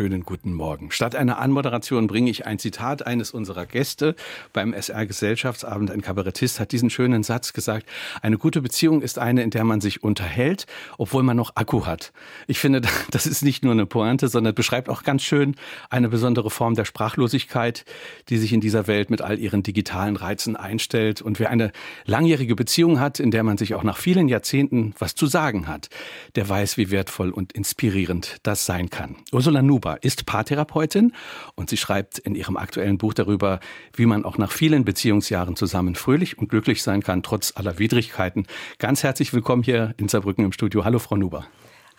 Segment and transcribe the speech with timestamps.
[0.00, 0.90] Schönen guten Morgen.
[0.92, 4.16] Statt einer Anmoderation bringe ich ein Zitat eines unserer Gäste
[4.54, 5.90] beim SR Gesellschaftsabend.
[5.90, 7.86] Ein Kabarettist hat diesen schönen Satz gesagt.
[8.22, 10.64] Eine gute Beziehung ist eine, in der man sich unterhält,
[10.96, 12.14] obwohl man noch Akku hat.
[12.46, 15.54] Ich finde, das ist nicht nur eine Pointe, sondern beschreibt auch ganz schön
[15.90, 17.84] eine besondere Form der Sprachlosigkeit,
[18.30, 21.20] die sich in dieser Welt mit all ihren digitalen Reizen einstellt.
[21.20, 21.72] Und wer eine
[22.06, 25.90] langjährige Beziehung hat, in der man sich auch nach vielen Jahrzehnten was zu sagen hat,
[26.36, 29.16] der weiß, wie wertvoll und inspirierend das sein kann.
[29.30, 31.12] Ursula Nuber Huber ist Paartherapeutin
[31.56, 33.60] und sie schreibt in ihrem aktuellen Buch darüber,
[33.94, 38.46] wie man auch nach vielen Beziehungsjahren zusammen fröhlich und glücklich sein kann, trotz aller Widrigkeiten.
[38.78, 40.84] Ganz herzlich willkommen hier in Saarbrücken im Studio.
[40.84, 41.46] Hallo, Frau Nuber.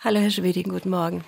[0.00, 1.22] Hallo, Herr Schweding, guten Morgen.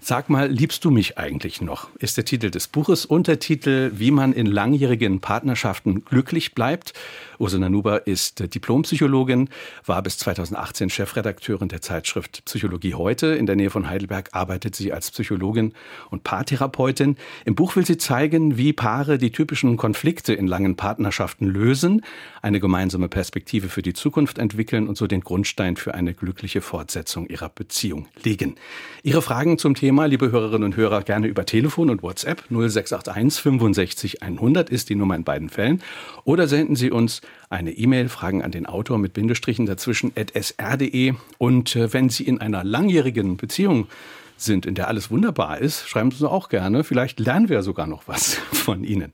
[0.00, 1.88] Sag mal, liebst du mich eigentlich noch?
[1.98, 3.04] Ist der Titel des Buches.
[3.04, 6.92] Untertitel, wie man in langjährigen Partnerschaften glücklich bleibt.
[7.38, 9.48] Ursula Nuber ist Diplompsychologin,
[9.86, 13.28] war bis 2018 Chefredakteurin der Zeitschrift Psychologie heute.
[13.28, 15.72] In der Nähe von Heidelberg arbeitet sie als Psychologin
[16.10, 17.16] und Paartherapeutin.
[17.46, 22.02] Im Buch will sie zeigen, wie Paare die typischen Konflikte in langen Partnerschaften lösen,
[22.42, 27.26] eine gemeinsame Perspektive für die Zukunft entwickeln und so den Grundstein für eine glückliche Fortsetzung
[27.26, 28.56] ihrer Beziehung legen.
[29.02, 33.42] Ihre Fragen Fragen zum Thema, liebe Hörerinnen und Hörer, gerne über Telefon und WhatsApp 0681
[33.42, 35.82] 65 100 ist die Nummer in beiden Fällen.
[36.22, 41.14] Oder senden Sie uns eine E-Mail, Fragen an den Autor mit Bindestrichen dazwischen at sr.de.
[41.38, 43.88] Und äh, wenn Sie in einer langjährigen Beziehung
[44.36, 46.84] sind, in der alles wunderbar ist, schreiben Sie uns auch gerne.
[46.84, 49.12] Vielleicht lernen wir sogar noch was von Ihnen.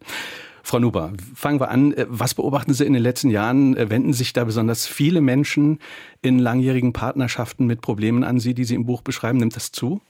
[0.63, 1.95] Frau Nuber, fangen wir an.
[1.95, 3.75] Äh, was beobachten Sie in den letzten Jahren?
[3.75, 5.79] Äh, wenden sich da besonders viele Menschen
[6.21, 9.39] in langjährigen Partnerschaften mit Problemen an Sie, die Sie im Buch beschreiben?
[9.39, 10.03] Nimmt das zu?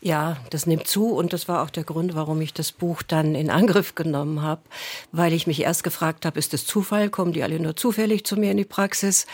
[0.00, 3.34] Ja, das nimmt zu und das war auch der Grund, warum ich das Buch dann
[3.34, 4.62] in Angriff genommen habe,
[5.12, 8.36] weil ich mich erst gefragt habe, ist das Zufall, kommen die alle nur zufällig zu
[8.36, 9.26] mir in die Praxis?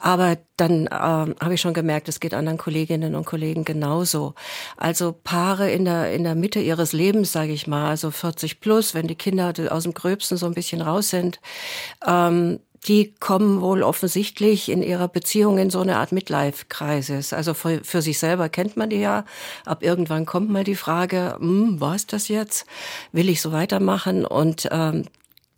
[0.00, 4.34] Aber dann äh, habe ich schon gemerkt, es geht anderen Kolleginnen und Kollegen genauso.
[4.76, 8.94] Also Paare in der in der Mitte ihres Lebens, sage ich mal, also 40 plus,
[8.94, 11.40] wenn die Kinder aus dem Gröbsten so ein bisschen raus sind,
[12.06, 17.32] ähm, die kommen wohl offensichtlich in ihrer Beziehung in so eine Art Midlife-Kreises.
[17.32, 19.24] Also für, für, sich selber kennt man die ja.
[19.64, 22.66] Ab irgendwann kommt mal die Frage, hm, war es das jetzt?
[23.12, 24.24] Will ich so weitermachen?
[24.24, 25.04] Und ähm,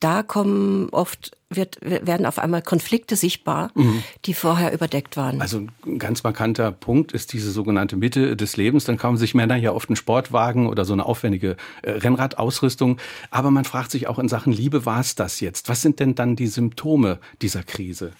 [0.00, 4.02] da kommen oft wird, werden auf einmal Konflikte sichtbar, mhm.
[4.24, 5.40] die vorher überdeckt waren.
[5.40, 8.84] Also ein ganz markanter Punkt ist diese sogenannte Mitte des Lebens.
[8.84, 12.98] Dann kaufen sich Männer ja oft einen Sportwagen oder so eine aufwendige äh, Rennradausrüstung.
[13.30, 15.68] Aber man fragt sich auch in Sachen Liebe, war es das jetzt?
[15.68, 18.12] Was sind denn dann die Symptome dieser Krise?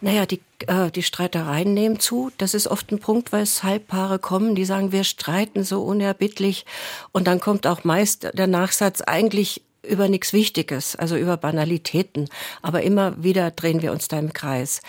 [0.00, 2.30] Naja, die, äh, die Streitereien nehmen zu.
[2.38, 6.66] Das ist oft ein Punkt, weshalb Paare kommen, die sagen, wir streiten so unerbittlich.
[7.12, 12.28] Und dann kommt auch meist der Nachsatz, eigentlich über nichts Wichtiges, also über Banalitäten.
[12.62, 14.80] Aber immer wieder drehen wir uns da im Kreis.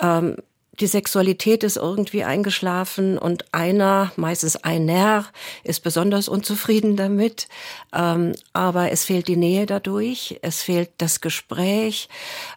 [0.00, 0.36] Ähm,
[0.80, 5.26] die Sexualität ist irgendwie eingeschlafen und einer, meistens einer,
[5.62, 7.48] ist besonders unzufrieden damit.
[7.92, 12.08] Ähm, aber es fehlt die Nähe dadurch, es fehlt das Gespräch.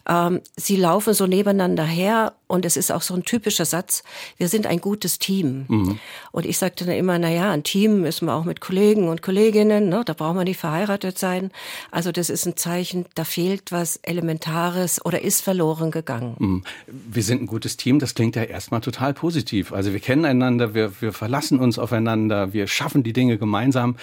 [0.08, 4.02] Ähm, sie laufen so nebeneinander her und es ist auch so ein typischer Satz,
[4.38, 5.66] wir sind ein gutes Team.
[5.68, 5.98] Mhm.
[6.32, 9.22] Und ich sagte dann immer, na ja, ein Team ist man auch mit Kollegen und
[9.22, 10.02] Kolleginnen, ne?
[10.04, 11.50] da braucht man nicht verheiratet sein.
[11.90, 16.36] Also das ist ein Zeichen, da fehlt was Elementares oder ist verloren gegangen.
[16.38, 16.64] Mhm.
[16.86, 19.70] Wir sind ein gutes Team, das klingt ja erstmal total positiv.
[19.70, 23.96] Also wir kennen einander, wir, wir verlassen uns aufeinander, wir schaffen die Dinge gemeinsam.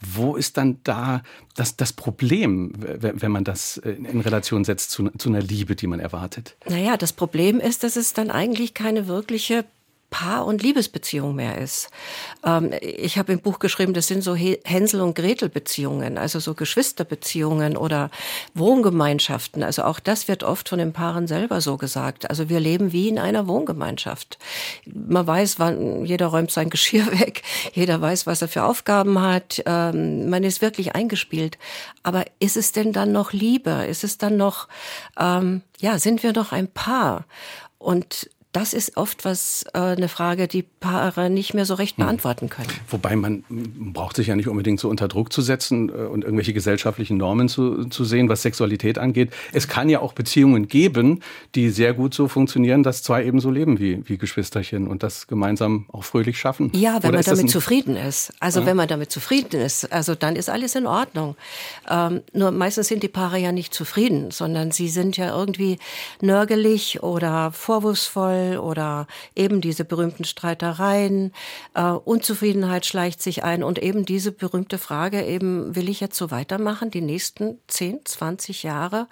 [0.00, 1.22] Wo ist dann da
[1.54, 6.00] das, das Problem, wenn man das in Relation setzt zu, zu einer Liebe, die man
[6.00, 6.56] erwartet?
[6.68, 9.64] Naja, das Problem ist, dass es dann eigentlich keine wirkliche
[10.12, 11.90] Paar- und Liebesbeziehung mehr ist.
[12.44, 17.78] Ähm, ich habe im Buch geschrieben, das sind so Hänsel- und Gretel-Beziehungen, also so Geschwisterbeziehungen
[17.78, 18.10] oder
[18.54, 19.62] Wohngemeinschaften.
[19.62, 22.28] Also auch das wird oft von den Paaren selber so gesagt.
[22.28, 24.38] Also wir leben wie in einer Wohngemeinschaft.
[24.84, 27.42] Man weiß, wann jeder räumt sein Geschirr weg,
[27.72, 29.62] jeder weiß, was er für Aufgaben hat.
[29.64, 31.56] Ähm, man ist wirklich eingespielt.
[32.02, 33.86] Aber ist es denn dann noch Liebe?
[33.88, 34.68] Ist es dann noch,
[35.18, 37.24] ähm, ja, sind wir noch ein Paar?
[37.78, 42.04] Und das ist oft was äh, eine Frage, die Paare nicht mehr so recht hm.
[42.04, 42.68] beantworten können.
[42.88, 46.52] Wobei man braucht sich ja nicht unbedingt so unter Druck zu setzen äh, und irgendwelche
[46.52, 49.32] gesellschaftlichen Normen zu, zu sehen, was Sexualität angeht.
[49.52, 51.20] Es kann ja auch Beziehungen geben,
[51.54, 55.26] die sehr gut so funktionieren, dass zwei eben so leben wie, wie Geschwisterchen und das
[55.26, 56.70] gemeinsam auch fröhlich schaffen.
[56.74, 58.34] Ja, wenn Oder man damit zufrieden ist.
[58.38, 58.66] Also ja.
[58.66, 61.36] wenn man damit zufrieden ist, also dann ist alles in Ordnung.
[61.90, 65.78] Ähm, nur meistens sind die Paare ja nicht zufrieden, sondern sie sind ja irgendwie
[66.20, 71.32] nörgelig oder vorwurfsvoll mal oder eben diese berühmten Streitereien,
[71.74, 76.30] äh, Unzufriedenheit schleicht sich ein und eben diese berühmte Frage eben, will ich jetzt so
[76.30, 79.06] weitermachen, die nächsten 10, 20 Jahre,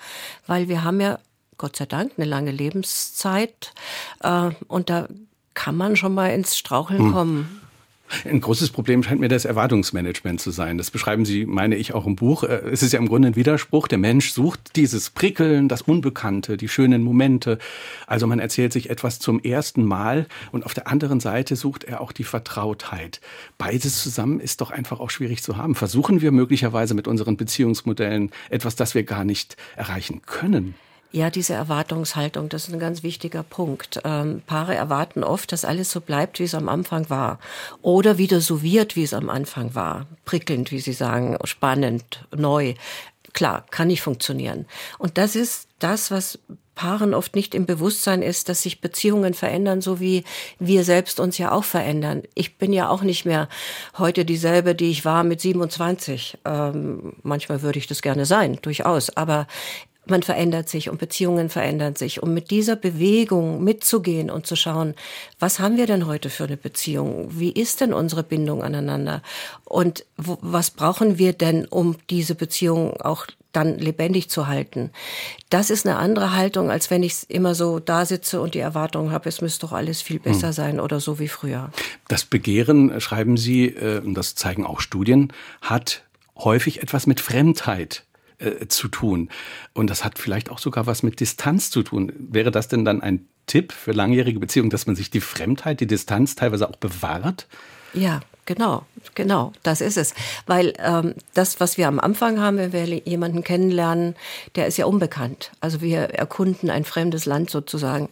[0.46, 1.18] weil wir haben ja
[1.58, 3.72] Gott sei Dank eine lange Lebenszeit
[4.20, 5.08] äh, und da
[5.54, 7.12] kann man schon mal ins Straucheln hm.
[7.12, 7.59] kommen.
[8.24, 10.78] Ein großes Problem scheint mir das Erwartungsmanagement zu sein.
[10.78, 12.44] Das beschreiben Sie, meine ich, auch im Buch.
[12.44, 13.88] Äh, es ist ja im Grunde ein Widerspruch.
[13.88, 17.58] Der Mensch sucht dieses Prickeln, das Unbekannte, die schönen Momente.
[18.06, 22.00] Also man erzählt sich etwas zum ersten Mal und auf der anderen Seite sucht er
[22.00, 23.20] auch die Vertrautheit.
[23.58, 25.74] Beides zusammen ist doch einfach auch schwierig zu haben.
[25.74, 30.74] Versuchen wir möglicherweise mit unseren Beziehungsmodellen etwas, das wir gar nicht erreichen können.
[31.12, 34.00] Ja, diese Erwartungshaltung, das ist ein ganz wichtiger Punkt.
[34.04, 37.40] Ähm, Paare erwarten oft, dass alles so bleibt, wie es am Anfang war.
[37.82, 40.06] Oder wieder so wird, wie es am Anfang war.
[40.24, 42.74] Prickelnd, wie Sie sagen, spannend, neu.
[43.32, 44.66] Klar, kann nicht funktionieren.
[44.98, 46.38] Und das ist das, was
[46.76, 50.24] Paaren oft nicht im Bewusstsein ist, dass sich Beziehungen verändern, so wie
[50.58, 52.22] wir selbst uns ja auch verändern.
[52.34, 53.48] Ich bin ja auch nicht mehr
[53.98, 56.38] heute dieselbe, die ich war mit 27.
[56.44, 59.14] Ähm, manchmal würde ich das gerne sein, durchaus.
[59.16, 59.46] Aber
[60.10, 62.22] man verändert sich und Beziehungen verändern sich.
[62.22, 64.94] Um mit dieser Bewegung mitzugehen und zu schauen,
[65.38, 67.28] was haben wir denn heute für eine Beziehung?
[67.30, 69.22] Wie ist denn unsere Bindung aneinander?
[69.64, 74.90] Und wo, was brauchen wir denn, um diese Beziehung auch dann lebendig zu halten.
[75.48, 79.10] Das ist eine andere Haltung, als wenn ich immer so da sitze und die Erwartung
[79.10, 80.52] habe, es müsste doch alles viel besser hm.
[80.52, 81.70] sein oder so wie früher.
[82.08, 86.04] Das Begehren, schreiben Sie, äh, und das zeigen auch Studien, hat
[86.36, 88.04] häufig etwas mit Fremdheit
[88.40, 89.28] äh, zu tun.
[89.72, 92.12] Und das hat vielleicht auch sogar was mit Distanz zu tun.
[92.16, 95.86] Wäre das denn dann ein Tipp für langjährige Beziehungen, dass man sich die Fremdheit, die
[95.86, 97.46] Distanz teilweise auch bewahrt?
[97.92, 98.20] Ja,
[98.50, 98.82] Genau,
[99.14, 100.12] genau, das ist es.
[100.48, 104.16] Weil ähm, das, was wir am Anfang haben, wenn wir jemanden kennenlernen,
[104.56, 105.52] der ist ja unbekannt.
[105.60, 108.08] Also wir erkunden ein fremdes Land sozusagen.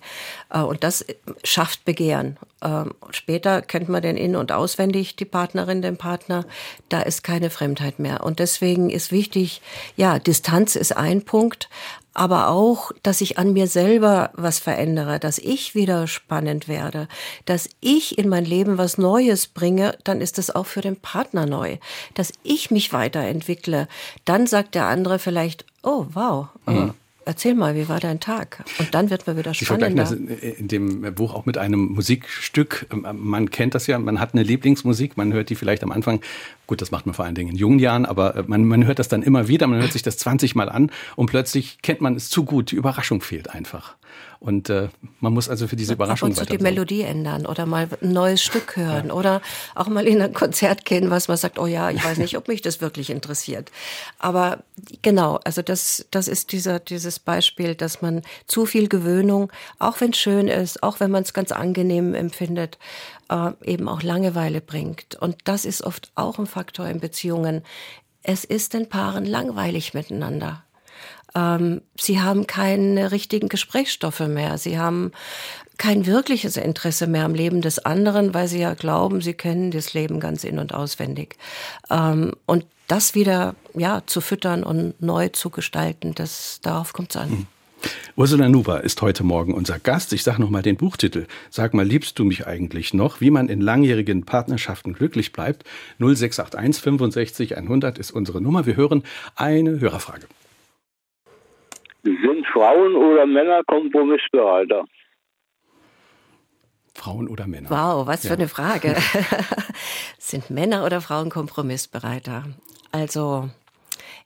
[0.51, 1.05] Äh, und das
[1.43, 2.37] schafft Begehren.
[2.63, 6.45] Ähm, später kennt man den in- und auswendig, die Partnerin, den Partner.
[6.89, 8.23] Da ist keine Fremdheit mehr.
[8.23, 9.61] Und deswegen ist wichtig,
[9.97, 11.69] ja, Distanz ist ein Punkt,
[12.15, 17.09] aber auch, dass ich an mir selber was verändere, dass ich wieder spannend werde,
[17.45, 21.47] dass ich in mein Leben was Neues bringe, dann ist es auch für den Partner
[21.47, 21.79] neu.
[22.15, 23.89] Dass ich mich weiterentwickle,
[24.25, 26.95] dann sagt der andere vielleicht, oh wow, mhm.
[27.29, 28.65] Erzähl mal, wie war dein Tag?
[28.79, 30.07] Und dann wird man wieder spannender.
[30.07, 32.87] Sie das in dem Buch auch mit einem Musikstück.
[32.91, 36.23] Man kennt das ja, man hat eine Lieblingsmusik, man hört die vielleicht am Anfang.
[36.67, 39.09] Gut, das macht man vor allen Dingen in jungen Jahren, aber man, man hört das
[39.09, 42.31] dann immer wieder, man hört sich das 20 Mal an und plötzlich kennt man es
[42.31, 42.71] zu gut.
[42.71, 43.97] Die Überraschung fehlt einfach.
[44.41, 44.89] Und äh,
[45.19, 48.13] man muss also für diese Überraschung Ab und zu die Melodie ändern oder mal ein
[48.13, 49.13] neues Stück hören ja.
[49.13, 49.43] oder
[49.75, 52.47] auch mal in ein Konzert gehen, was man sagt, oh ja, ich weiß nicht, ob
[52.47, 53.73] mich das wirklich interessiert.
[54.21, 54.63] Aber
[55.03, 59.51] genau, also das, das ist dieser, dieses Beispiel, dass man zu viel Gewöhnung,
[59.81, 62.79] auch wenn es schön ist, auch wenn man es ganz angenehm empfindet,
[63.31, 65.17] äh, eben auch Langeweile bringt.
[65.17, 67.63] Und das ist oft auch ein Faktor in Beziehungen.
[68.23, 70.63] Es ist den Paaren langweilig miteinander.
[71.35, 74.59] Ähm, sie haben keine richtigen Gesprächsstoffe mehr.
[74.59, 75.13] Sie haben
[75.79, 79.95] kein wirkliches Interesse mehr am Leben des anderen, weil sie ja glauben, sie kennen das
[79.95, 81.37] Leben ganz in- und auswendig.
[81.91, 87.17] Ähm, und das wieder ja, zu füttern und neu zu gestalten, das, darauf kommt es
[87.17, 87.31] an.
[87.31, 87.47] Mhm.
[88.17, 90.13] Ursula Nuber ist heute Morgen unser Gast.
[90.13, 91.27] Ich sage nochmal den Buchtitel.
[91.51, 93.21] Sag mal, liebst du mich eigentlich noch?
[93.21, 95.63] Wie man in langjährigen Partnerschaften glücklich bleibt.
[96.01, 98.67] 0681 65 100 ist unsere Nummer.
[98.67, 99.05] Wir hören
[99.37, 100.27] eine Hörerfrage.
[102.03, 104.85] Sind Frauen oder Männer kompromissbereiter?
[106.95, 107.71] Frauen oder Männer?
[107.71, 108.29] Wow, was ja.
[108.29, 108.97] für eine Frage.
[110.19, 112.45] Sind Männer oder Frauen kompromissbereiter?
[112.93, 113.51] Also,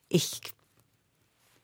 [0.08, 0.40] ich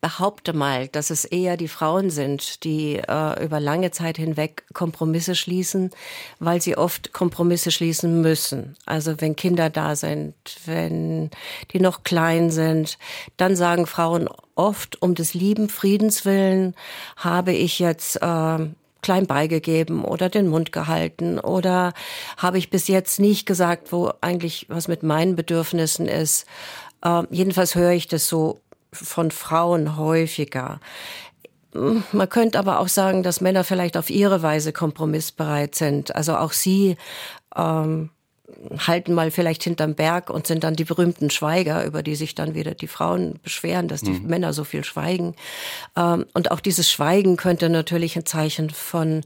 [0.01, 5.35] behaupte mal, dass es eher die Frauen sind, die äh, über lange Zeit hinweg Kompromisse
[5.35, 5.91] schließen,
[6.39, 8.77] weil sie oft Kompromisse schließen müssen.
[8.87, 10.35] Also wenn Kinder da sind,
[10.67, 11.31] wenn
[11.73, 12.99] die noch klein sind,
[13.37, 16.75] dann sagen Frauen oft, um des lieben Friedens willen
[17.17, 18.59] habe ich jetzt äh,
[19.03, 21.93] klein beigegeben oder den Mund gehalten oder
[22.37, 26.47] habe ich bis jetzt nicht gesagt, wo eigentlich was mit meinen Bedürfnissen ist.
[27.05, 28.61] Äh, jedenfalls höre ich das so
[29.05, 30.81] von Frauen häufiger.
[31.73, 36.15] Man könnte aber auch sagen, dass Männer vielleicht auf ihre Weise kompromissbereit sind.
[36.17, 36.97] Also auch sie
[37.55, 38.11] ähm,
[38.79, 42.55] halten mal vielleicht hinterm Berg und sind dann die berühmten Schweiger, über die sich dann
[42.55, 44.27] wieder die Frauen beschweren, dass die mhm.
[44.27, 45.35] Männer so viel schweigen.
[45.97, 49.23] Ähm, und auch dieses Schweigen könnte natürlich ein Zeichen von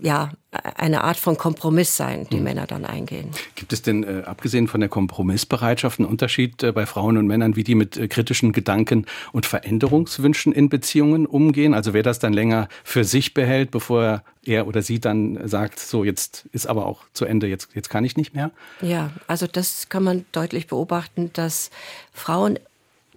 [0.00, 2.44] ja, eine Art von Kompromiss sein, die mhm.
[2.44, 3.30] Männer dann eingehen.
[3.54, 7.56] Gibt es denn, äh, abgesehen von der Kompromissbereitschaft, einen Unterschied äh, bei Frauen und Männern,
[7.56, 11.74] wie die mit äh, kritischen Gedanken und Veränderungswünschen in Beziehungen umgehen?
[11.74, 16.04] Also wer das dann länger für sich behält, bevor er oder sie dann sagt, so
[16.04, 18.50] jetzt ist aber auch zu Ende, jetzt, jetzt kann ich nicht mehr?
[18.80, 21.70] Ja, also das kann man deutlich beobachten, dass
[22.12, 22.58] Frauen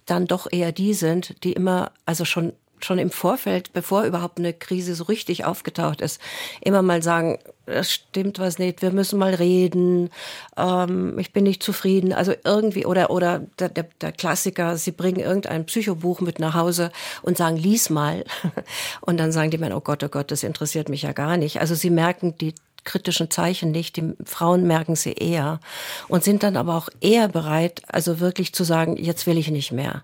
[0.06, 2.52] dann doch eher die sind, die immer, also schon
[2.84, 6.20] schon im Vorfeld, bevor überhaupt eine Krise so richtig aufgetaucht ist,
[6.60, 10.10] immer mal sagen, das stimmt was nicht, wir müssen mal reden,
[10.56, 12.12] ähm, ich bin nicht zufrieden.
[12.12, 16.90] Also irgendwie, oder, oder der, der, der Klassiker, sie bringen irgendein Psychobuch mit nach Hause
[17.22, 18.24] und sagen, lies mal.
[19.00, 21.60] Und dann sagen die Männer, oh Gott, oh Gott, das interessiert mich ja gar nicht.
[21.60, 22.54] Also sie merken die
[22.84, 23.96] kritischen Zeichen nicht.
[23.96, 25.60] Die Frauen merken sie eher
[26.08, 29.72] und sind dann aber auch eher bereit, also wirklich zu sagen, jetzt will ich nicht
[29.72, 30.02] mehr.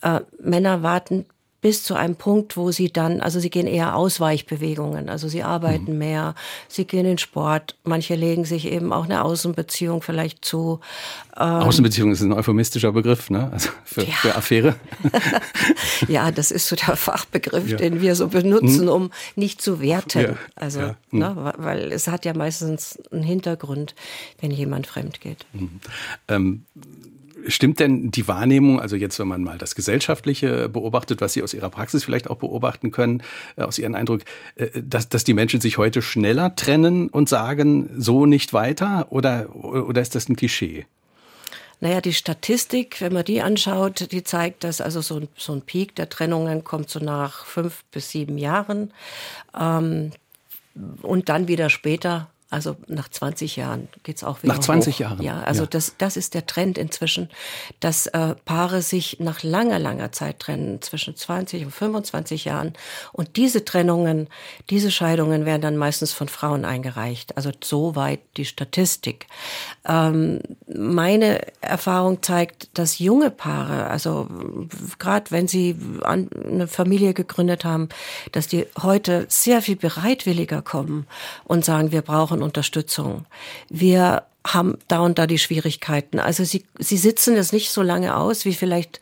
[0.00, 1.26] Äh, Männer warten
[1.64, 5.92] bis zu einem Punkt, wo sie dann, also sie gehen eher Ausweichbewegungen, also sie arbeiten
[5.92, 5.98] mhm.
[5.98, 6.34] mehr,
[6.68, 10.80] sie gehen in Sport, manche legen sich eben auch eine Außenbeziehung vielleicht zu.
[11.38, 13.48] Ähm, Außenbeziehung ist ein euphemistischer Begriff, ne?
[13.50, 14.12] Also für, ja.
[14.12, 14.74] für Affäre.
[16.08, 17.78] ja, das ist so der Fachbegriff, ja.
[17.78, 18.90] den wir so benutzen, mhm.
[18.90, 20.20] um nicht zu werten.
[20.20, 20.36] Ja.
[20.56, 20.96] Also, ja.
[21.12, 21.18] Mhm.
[21.18, 23.94] Ne, weil es hat ja meistens einen Hintergrund,
[24.38, 25.46] wenn jemand fremd geht.
[25.54, 25.80] Mhm.
[26.28, 26.66] Ähm,
[27.46, 31.54] Stimmt denn die Wahrnehmung, also jetzt, wenn man mal das Gesellschaftliche beobachtet, was Sie aus
[31.54, 33.22] Ihrer Praxis vielleicht auch beobachten können,
[33.56, 34.22] äh, aus Ihrem Eindruck,
[34.56, 39.06] äh, dass, dass die Menschen sich heute schneller trennen und sagen, so nicht weiter?
[39.10, 40.86] Oder, oder ist das ein Klischee?
[41.80, 45.62] Naja, die Statistik, wenn man die anschaut, die zeigt, dass also so ein, so ein
[45.62, 48.92] Peak der Trennungen kommt so nach fünf bis sieben Jahren.
[49.58, 50.12] Ähm,
[51.02, 55.00] und dann wieder später also nach 20 Jahren geht es auch wieder Nach 20 hoch.
[55.00, 55.22] Jahren?
[55.22, 55.68] Ja, also ja.
[55.70, 57.28] Das, das ist der Trend inzwischen,
[57.80, 62.74] dass äh, Paare sich nach langer, langer Zeit trennen, zwischen 20 und 25 Jahren.
[63.12, 64.28] Und diese Trennungen,
[64.70, 67.36] diese Scheidungen werden dann meistens von Frauen eingereicht.
[67.36, 69.26] Also soweit die Statistik.
[69.84, 74.28] Ähm, meine Erfahrung zeigt, dass junge Paare, also
[74.98, 77.88] gerade wenn sie eine Familie gegründet haben,
[78.32, 81.06] dass die heute sehr viel bereitwilliger kommen
[81.44, 83.26] und sagen, wir brauchen Unterstützung.
[83.68, 86.18] Wir haben da und da die Schwierigkeiten.
[86.18, 89.00] Also sie, sie sitzen es nicht so lange aus wie vielleicht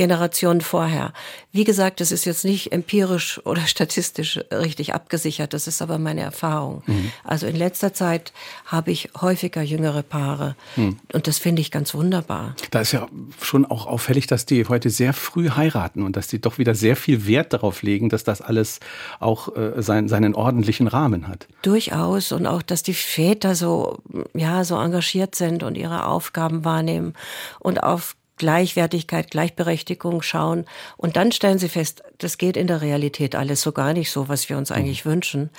[0.00, 1.12] Generationen vorher.
[1.52, 6.22] Wie gesagt, das ist jetzt nicht empirisch oder statistisch richtig abgesichert, das ist aber meine
[6.22, 6.82] Erfahrung.
[6.86, 7.12] Mhm.
[7.22, 8.32] Also in letzter Zeit
[8.64, 10.96] habe ich häufiger jüngere Paare mhm.
[11.12, 12.56] und das finde ich ganz wunderbar.
[12.70, 13.08] Da ist ja
[13.42, 16.96] schon auch auffällig, dass die heute sehr früh heiraten und dass die doch wieder sehr
[16.96, 18.80] viel Wert darauf legen, dass das alles
[19.18, 21.46] auch äh, sein, seinen ordentlichen Rahmen hat.
[21.60, 23.98] Durchaus und auch, dass die Väter so,
[24.34, 27.14] ja, so engagiert sind und ihre Aufgaben wahrnehmen
[27.58, 30.64] und auf Gleichwertigkeit, Gleichberechtigung schauen.
[30.96, 34.30] Und dann stellen sie fest, das geht in der Realität alles so gar nicht so,
[34.30, 35.10] was wir uns eigentlich mhm.
[35.10, 35.50] wünschen.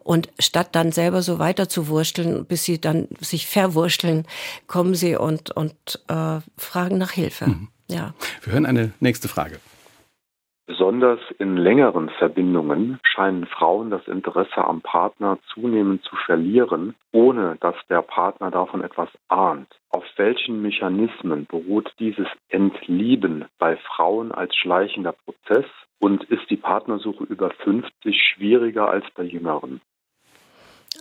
[0.00, 4.26] Und statt dann selber so weiter zu wursteln, bis sie dann sich verwurschteln,
[4.66, 5.74] kommen sie und, und
[6.08, 7.46] äh, fragen nach Hilfe.
[7.46, 7.68] Mhm.
[7.88, 8.14] Ja.
[8.42, 9.60] Wir hören eine nächste Frage.
[10.66, 17.74] Besonders in längeren Verbindungen scheinen Frauen das Interesse am Partner zunehmend zu verlieren, ohne dass
[17.90, 19.68] der Partner davon etwas ahnt.
[19.90, 25.66] Auf welchen Mechanismen beruht dieses Entlieben bei Frauen als schleichender Prozess
[26.00, 29.82] und ist die Partnersuche über 50 schwieriger als bei Jüngeren?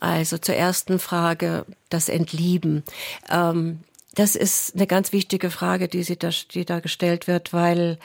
[0.02, 2.84] Also zur ersten Frage, das Entlieben.
[3.32, 3.80] Ähm
[4.16, 7.98] das ist eine ganz wichtige Frage, die, sie da, die da gestellt wird, weil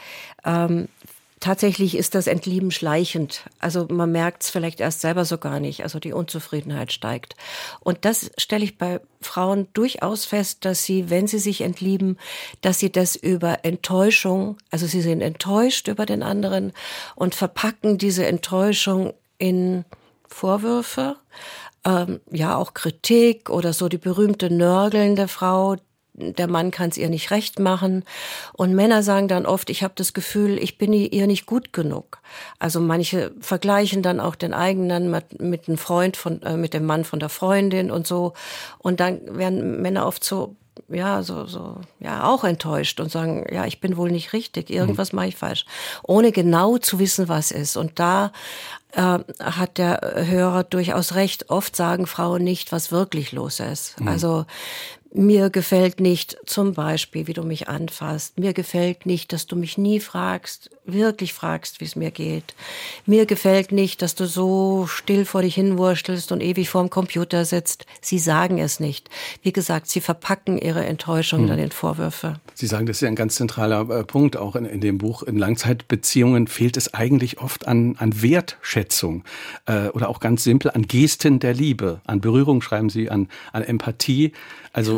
[0.44, 0.88] ähm,
[1.40, 3.42] Tatsächlich ist das Entlieben schleichend.
[3.60, 5.82] Also man merkt es vielleicht erst selber so gar nicht.
[5.82, 7.36] Also die Unzufriedenheit steigt.
[7.80, 12.18] Und das stelle ich bei Frauen durchaus fest, dass sie, wenn sie sich entlieben,
[12.60, 16.72] dass sie das über Enttäuschung, also sie sind enttäuscht über den anderen
[17.14, 19.84] und verpacken diese Enttäuschung in
[20.26, 21.16] Vorwürfe,
[21.84, 25.76] ähm, ja auch Kritik oder so die berühmte nörgelnde Frau,
[26.18, 28.04] der Mann kann es ihr nicht recht machen.
[28.52, 32.18] Und Männer sagen dann oft, ich habe das Gefühl, ich bin ihr nicht gut genug.
[32.58, 36.84] Also manche vergleichen dann auch den eigenen mit, mit einem Freund von, äh, mit dem
[36.84, 38.34] Mann von der Freundin und so.
[38.78, 40.56] Und dann werden Männer oft so
[40.88, 45.12] ja, so, so, ja, auch enttäuscht und sagen, ja, ich bin wohl nicht richtig, irgendwas
[45.12, 45.16] mhm.
[45.16, 45.66] mache ich falsch,
[46.02, 47.76] ohne genau zu wissen, was ist.
[47.76, 48.32] Und da
[48.92, 51.50] äh, hat der Hörer durchaus recht.
[51.50, 54.00] Oft sagen Frauen nicht, was wirklich los ist.
[54.00, 54.08] Mhm.
[54.08, 54.46] Also
[55.12, 58.38] mir gefällt nicht zum Beispiel, wie du mich anfasst.
[58.38, 62.54] Mir gefällt nicht, dass du mich nie fragst, wirklich fragst, wie es mir geht.
[63.06, 67.86] Mir gefällt nicht, dass du so still vor dich hinwurstelst und ewig vorm Computer sitzt.
[68.00, 69.08] Sie sagen es nicht.
[69.42, 71.58] Wie gesagt, sie verpacken ihre Enttäuschung hm.
[71.58, 72.40] in Vorwürfe.
[72.54, 75.22] Sie sagen, das ist ja ein ganz zentraler äh, Punkt auch in, in dem Buch.
[75.22, 79.24] In Langzeitbeziehungen fehlt es eigentlich oft an, an Wertschätzung
[79.66, 83.62] äh, oder auch ganz simpel an Gesten der Liebe, an Berührung schreiben Sie, an, an
[83.62, 84.32] Empathie.
[84.72, 84.97] Also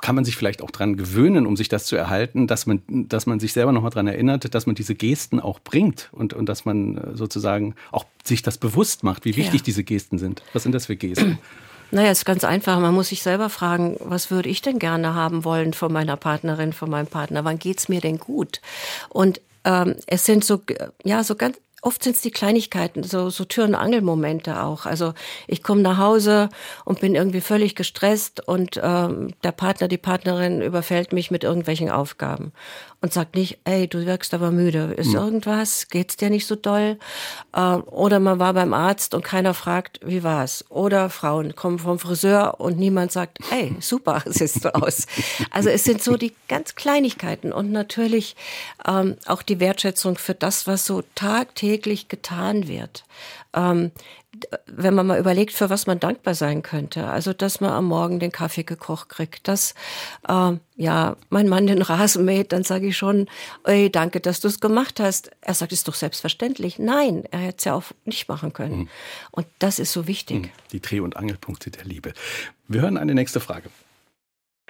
[0.00, 3.26] kann man sich vielleicht auch dran gewöhnen, um sich das zu erhalten, dass man, dass
[3.26, 6.64] man sich selber nochmal dran erinnert, dass man diese Gesten auch bringt und, und dass
[6.64, 9.64] man äh, sozusagen auch sich das bewusst macht, wie wichtig ja.
[9.64, 10.42] diese Gesten sind.
[10.52, 11.38] Was sind das für Gesten?
[11.90, 12.80] Naja, es ist ganz einfach.
[12.80, 16.72] Man muss sich selber fragen, was würde ich denn gerne haben wollen von meiner Partnerin,
[16.72, 17.44] von meinem Partner?
[17.44, 18.60] Wann geht's mir denn gut?
[19.10, 20.60] Und ähm, es sind so,
[21.04, 24.86] ja, so ganz oft sind es die Kleinigkeiten, so, so Tür- und Angelmomente auch.
[24.86, 25.12] Also
[25.46, 26.48] ich komme nach Hause
[26.84, 31.90] und bin irgendwie völlig gestresst und ähm, der Partner, die Partnerin überfällt mich mit irgendwelchen
[31.90, 32.52] Aufgaben
[33.04, 34.94] und sagt nicht, ey, du wirkst aber müde.
[34.96, 35.16] Ist mhm.
[35.16, 35.88] irgendwas?
[35.90, 36.98] Geht's dir nicht so doll?
[37.52, 40.64] Äh, oder man war beim Arzt und keiner fragt, wie war's?
[40.70, 45.04] Oder Frauen kommen vom Friseur und niemand sagt, ey, super, siehst du aus.
[45.50, 48.36] Also es sind so die ganz Kleinigkeiten und natürlich
[48.88, 53.04] ähm, auch die Wertschätzung für das, was so tagtäglich getan wird.
[53.52, 53.92] Ähm,
[54.66, 57.06] wenn man mal überlegt, für was man dankbar sein könnte.
[57.06, 59.74] Also, dass man am Morgen den Kaffee gekocht kriegt, dass
[60.28, 63.28] äh, ja mein Mann den Rasen mäht, dann sage ich schon,
[63.64, 65.30] ey, danke, dass du es gemacht hast.
[65.40, 66.78] Er sagt, ist doch selbstverständlich.
[66.78, 68.76] Nein, er hätte es ja auch nicht machen können.
[68.76, 68.88] Mhm.
[69.30, 70.42] Und das ist so wichtig.
[70.42, 70.50] Mhm.
[70.72, 72.12] Die Dreh- und Angelpunkte der Liebe.
[72.68, 73.70] Wir hören eine nächste Frage.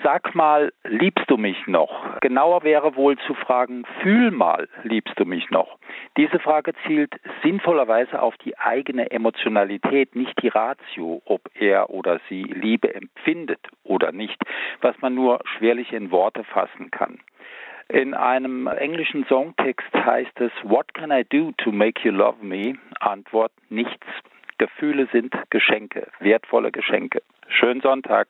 [0.05, 2.21] Sag mal, liebst du mich noch?
[2.21, 5.79] Genauer wäre wohl zu fragen, fühl mal, liebst du mich noch?
[6.19, 12.43] Diese Frage zielt sinnvollerweise auf die eigene Emotionalität, nicht die Ratio, ob er oder sie
[12.43, 14.39] Liebe empfindet oder nicht,
[14.83, 17.21] was man nur schwerlich in Worte fassen kann.
[17.89, 22.75] In einem englischen Songtext heißt es, What can I do to make you love me?
[23.01, 24.07] Antwort, nichts.
[24.59, 27.23] Gefühle sind Geschenke, wertvolle Geschenke.
[27.49, 28.29] Schönen Sonntag.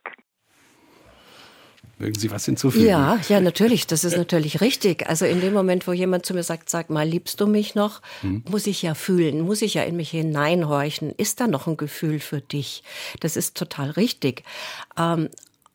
[1.99, 2.87] Mögen Sie was hinzufügen?
[2.87, 3.87] Ja, ja, natürlich.
[3.87, 5.09] Das ist natürlich richtig.
[5.09, 8.03] Also in dem Moment, wo jemand zu mir sagt, sag mal, liebst du mich noch,
[8.21, 8.43] hm.
[8.49, 11.11] muss ich ja fühlen, muss ich ja in mich hineinhorchen.
[11.11, 12.83] Ist da noch ein Gefühl für dich?
[13.21, 14.43] Das ist total richtig.
[14.99, 15.29] Ähm,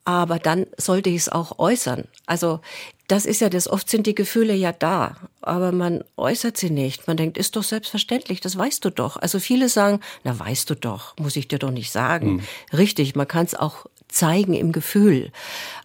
[0.05, 2.05] aber dann sollte ich es auch äußern.
[2.25, 2.61] Also
[3.07, 7.07] das ist ja das, oft sind die Gefühle ja da, aber man äußert sie nicht.
[7.07, 9.17] Man denkt, ist doch selbstverständlich, das weißt du doch.
[9.17, 12.39] Also viele sagen, na weißt du doch, muss ich dir doch nicht sagen.
[12.39, 12.77] Hm.
[12.77, 15.31] Richtig, man kann es auch zeigen im Gefühl.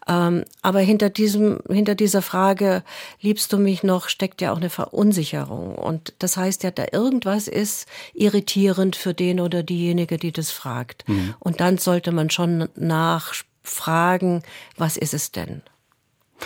[0.08, 2.82] Ähm, aber hinter diesem, hinter dieser Frage,
[3.20, 5.76] liebst du mich noch, steckt ja auch eine Verunsicherung.
[5.76, 11.08] Und das heißt ja, da irgendwas ist irritierend für den oder diejenige, die das fragt.
[11.08, 11.34] Mhm.
[11.38, 14.42] Und dann sollte man schon nachfragen,
[14.76, 15.62] was ist es denn?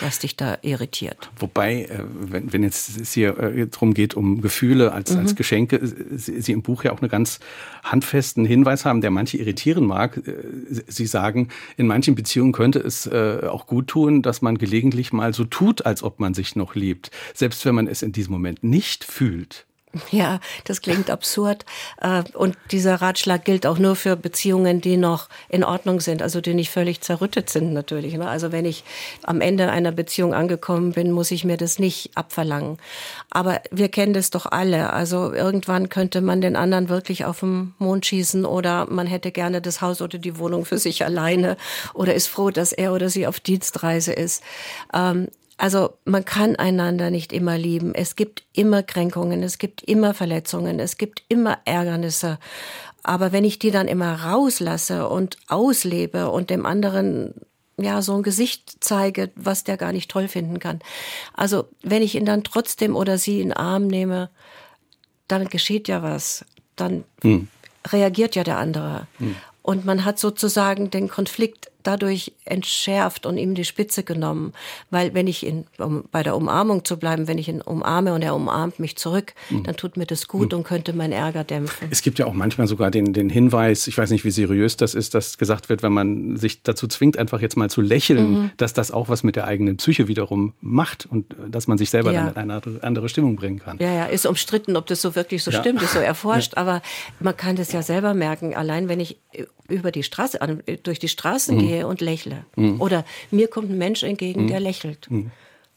[0.01, 1.29] Was dich da irritiert.
[1.37, 5.19] Wobei, äh, wenn, wenn jetzt es hier äh, darum geht, um Gefühle als, mhm.
[5.19, 7.39] als Geschenke, äh, Sie im Buch ja auch einen ganz
[7.83, 10.21] handfesten Hinweis haben, der manche irritieren mag.
[10.87, 15.45] Sie sagen, in manchen Beziehungen könnte es auch gut tun, dass man gelegentlich mal so
[15.45, 19.03] tut, als ob man sich noch liebt, selbst wenn man es in diesem Moment nicht
[19.03, 19.65] fühlt.
[20.11, 21.65] Ja, das klingt absurd.
[21.99, 26.41] Äh, und dieser Ratschlag gilt auch nur für Beziehungen, die noch in Ordnung sind, also
[26.41, 28.13] die nicht völlig zerrüttet sind natürlich.
[28.13, 28.27] Ne?
[28.27, 28.83] Also wenn ich
[29.23, 32.77] am Ende einer Beziehung angekommen bin, muss ich mir das nicht abverlangen.
[33.31, 34.93] Aber wir kennen das doch alle.
[34.93, 39.59] Also irgendwann könnte man den anderen wirklich auf den Mond schießen oder man hätte gerne
[39.59, 41.57] das Haus oder die Wohnung für sich alleine
[41.95, 44.43] oder ist froh, dass er oder sie auf Dienstreise ist.
[45.59, 47.93] Also man kann einander nicht immer lieben.
[47.93, 52.39] Es gibt immer Kränkungen, es gibt immer Verletzungen, es gibt immer Ärgernisse.
[53.03, 57.33] Aber wenn ich die dann immer rauslasse und auslebe und dem anderen
[57.75, 60.79] ja so ein Gesicht zeige, was der gar nicht toll finden kann.
[61.33, 64.29] Also wenn ich ihn dann trotzdem oder sie in den Arm nehme,
[65.27, 66.45] dann geschieht ja was.
[66.77, 67.49] Dann hm.
[67.85, 69.07] reagiert ja der andere.
[69.17, 69.35] Hm.
[69.61, 74.53] Und man hat sozusagen den Konflikt dadurch entschärft und ihm die Spitze genommen.
[74.89, 78.21] Weil wenn ich ihn, um bei der Umarmung zu bleiben, wenn ich ihn umarme und
[78.21, 79.63] er umarmt mich zurück, mhm.
[79.63, 80.59] dann tut mir das gut mhm.
[80.59, 81.87] und könnte meinen Ärger dämpfen.
[81.89, 84.93] Es gibt ja auch manchmal sogar den, den Hinweis, ich weiß nicht, wie seriös das
[84.93, 88.51] ist, dass gesagt wird, wenn man sich dazu zwingt, einfach jetzt mal zu lächeln, mhm.
[88.57, 92.11] dass das auch was mit der eigenen Psyche wiederum macht und dass man sich selber
[92.11, 92.31] ja.
[92.31, 93.77] dann in eine andere Stimmung bringen kann.
[93.79, 95.59] Ja, ja, ist umstritten, ob das so wirklich so ja.
[95.59, 96.61] stimmt, ist so erforscht, ja.
[96.61, 96.81] aber
[97.19, 98.55] man kann das ja selber merken.
[98.55, 99.17] Allein wenn ich
[99.69, 100.39] über die Straße,
[100.83, 101.59] durch die Straßen mhm.
[101.59, 102.45] gehe und lächle.
[102.55, 102.81] Mhm.
[102.81, 104.47] Oder mir kommt ein Mensch entgegen, mhm.
[104.47, 105.09] der lächelt.
[105.09, 105.31] Mhm.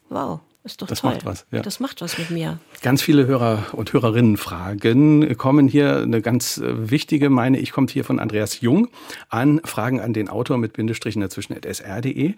[0.08, 0.40] Wow.
[0.64, 1.14] Ist doch das toll.
[1.14, 1.44] macht was.
[1.50, 1.60] Ja.
[1.60, 2.60] Das macht was mit mir.
[2.82, 7.90] Ganz viele Hörer und Hörerinnen fragen, kommen hier eine ganz äh, wichtige, meine ich, kommt
[7.90, 8.88] hier von Andreas Jung
[9.28, 12.34] an, Fragen an den Autor mit Bindestrichen dazwischen at sr.de.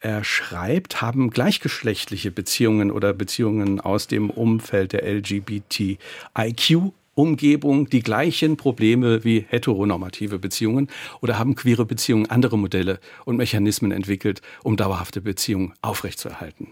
[0.00, 8.56] Er schreibt, haben gleichgeschlechtliche Beziehungen oder Beziehungen aus dem Umfeld der LGBTIQ Umgebung die gleichen
[8.56, 10.88] Probleme wie heteronormative Beziehungen
[11.20, 16.68] oder haben queere Beziehungen andere Modelle und Mechanismen entwickelt, um dauerhafte Beziehungen aufrechtzuerhalten?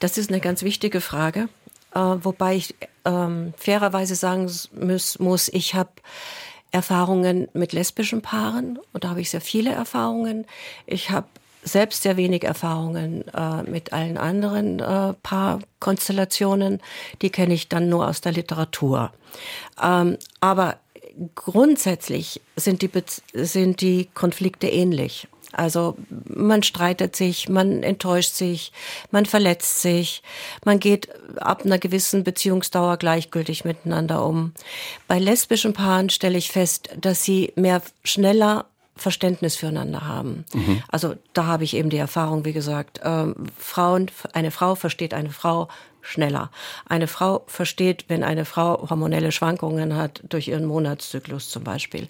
[0.00, 1.48] Das ist eine ganz wichtige Frage,
[1.94, 2.74] äh, wobei ich
[3.04, 5.90] ähm, fairerweise sagen muss, muss ich habe
[6.70, 10.44] Erfahrungen mit lesbischen Paaren und da habe ich sehr viele Erfahrungen.
[10.86, 11.28] Ich habe
[11.64, 16.80] selbst sehr wenig Erfahrungen äh, mit allen anderen äh, Paarkonstellationen.
[17.22, 19.10] Die kenne ich dann nur aus der Literatur.
[19.82, 20.76] Ähm, aber
[21.34, 22.90] grundsätzlich sind die,
[23.32, 25.26] sind die Konflikte ähnlich.
[25.52, 25.96] Also
[26.26, 28.72] man streitet sich, man enttäuscht sich,
[29.10, 30.22] man verletzt sich,
[30.64, 34.52] man geht ab einer gewissen Beziehungsdauer gleichgültig miteinander um.
[35.06, 40.44] Bei lesbischen Paaren stelle ich fest, dass sie mehr schneller Verständnis füreinander haben.
[40.52, 40.82] Mhm.
[40.88, 45.30] Also da habe ich eben die Erfahrung, wie gesagt, ähm, Frauen, eine Frau versteht eine
[45.30, 45.68] Frau
[46.04, 46.50] schneller.
[46.86, 52.08] Eine Frau versteht, wenn eine Frau hormonelle Schwankungen hat, durch ihren Monatszyklus zum Beispiel.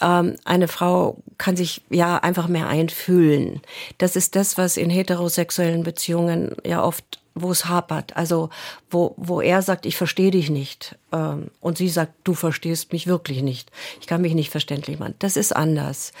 [0.00, 3.60] Ähm, eine Frau kann sich ja einfach mehr einfühlen.
[3.98, 8.48] Das ist das, was in heterosexuellen Beziehungen ja oft wo es hapert, also
[8.90, 13.06] wo, wo er sagt, ich verstehe dich nicht ähm, und sie sagt, du verstehst mich
[13.06, 13.70] wirklich nicht,
[14.00, 15.14] ich kann mich nicht verständlich machen.
[15.18, 16.12] Das ist anders.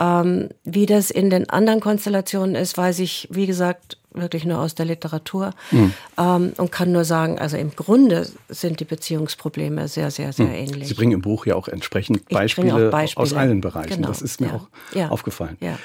[0.00, 4.74] Ähm, wie das in den anderen Konstellationen ist, weiß ich, wie gesagt, wirklich nur aus
[4.74, 5.92] der Literatur mhm.
[6.18, 10.54] ähm, und kann nur sagen, also im Grunde sind die Beziehungsprobleme sehr, sehr, sehr mhm.
[10.54, 10.88] ähnlich.
[10.88, 13.22] Sie bringen im Buch ja auch entsprechend Beispiele, auch Beispiele.
[13.22, 13.96] aus allen Bereichen.
[13.96, 14.08] Genau.
[14.08, 14.54] Das ist mir ja.
[14.54, 15.08] auch ja.
[15.08, 15.58] aufgefallen.
[15.60, 15.78] Ja.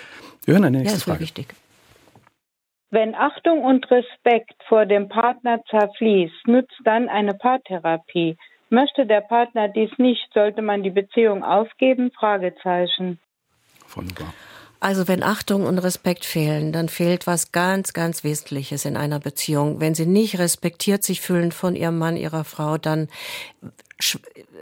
[0.46, 1.20] Wir hören eine nächste ja, das Frage.
[1.20, 1.54] wichtig.
[2.91, 8.36] Wenn Achtung und Respekt vor dem Partner zerfließt, nützt dann eine Paartherapie.
[8.69, 12.12] Möchte der Partner dies nicht, sollte man die Beziehung aufgeben?
[12.12, 13.19] Fragezeichen.
[13.93, 14.34] Wunderbar.
[14.80, 19.82] Also wenn Achtung und Respekt fehlen, dann fehlt was ganz, ganz Wesentliches in einer Beziehung.
[19.82, 23.10] Wenn Sie nicht respektiert sich fühlen von Ihrem Mann, Ihrer Frau, dann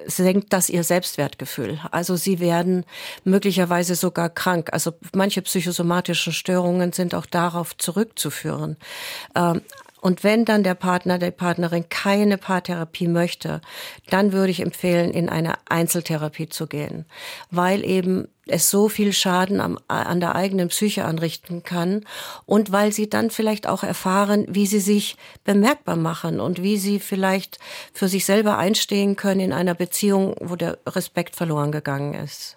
[0.07, 1.79] senkt das ihr Selbstwertgefühl.
[1.91, 2.85] Also sie werden
[3.23, 4.69] möglicherweise sogar krank.
[4.73, 8.77] Also manche psychosomatischen Störungen sind auch darauf zurückzuführen.
[9.35, 9.61] Ähm,
[10.07, 13.59] und wenn dann der Partner, der Partnerin keine Paartherapie möchte,
[14.09, 17.03] dann würde ich empfehlen, in eine Einzeltherapie zu gehen,
[17.51, 22.05] weil eben es so viel Schaden am, an der eigenen Psyche anrichten kann
[22.45, 27.01] und weil sie dann vielleicht auch erfahren, wie sie sich bemerkbar machen und wie sie
[27.01, 27.59] vielleicht
[27.91, 32.56] für sich selber einstehen können in einer Beziehung, wo der Respekt verloren gegangen ist.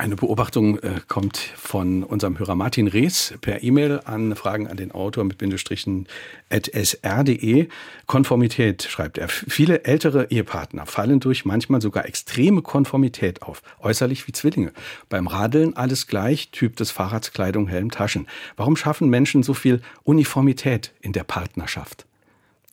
[0.00, 4.92] Eine Beobachtung äh, kommt von unserem Hörer Martin Rees per E-Mail an Fragen an den
[4.92, 6.08] Autor mit Bindestrichen
[6.48, 7.68] at sr.de.
[8.06, 9.28] Konformität, schreibt er.
[9.28, 14.72] Viele ältere Ehepartner fallen durch manchmal sogar extreme Konformität auf, äußerlich wie Zwillinge.
[15.10, 18.26] Beim Radeln alles gleich, Typ des Fahrrads, Kleidung, Helm, Taschen.
[18.56, 22.06] Warum schaffen Menschen so viel Uniformität in der Partnerschaft?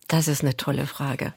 [0.08, 1.34] Das ist eine tolle Frage,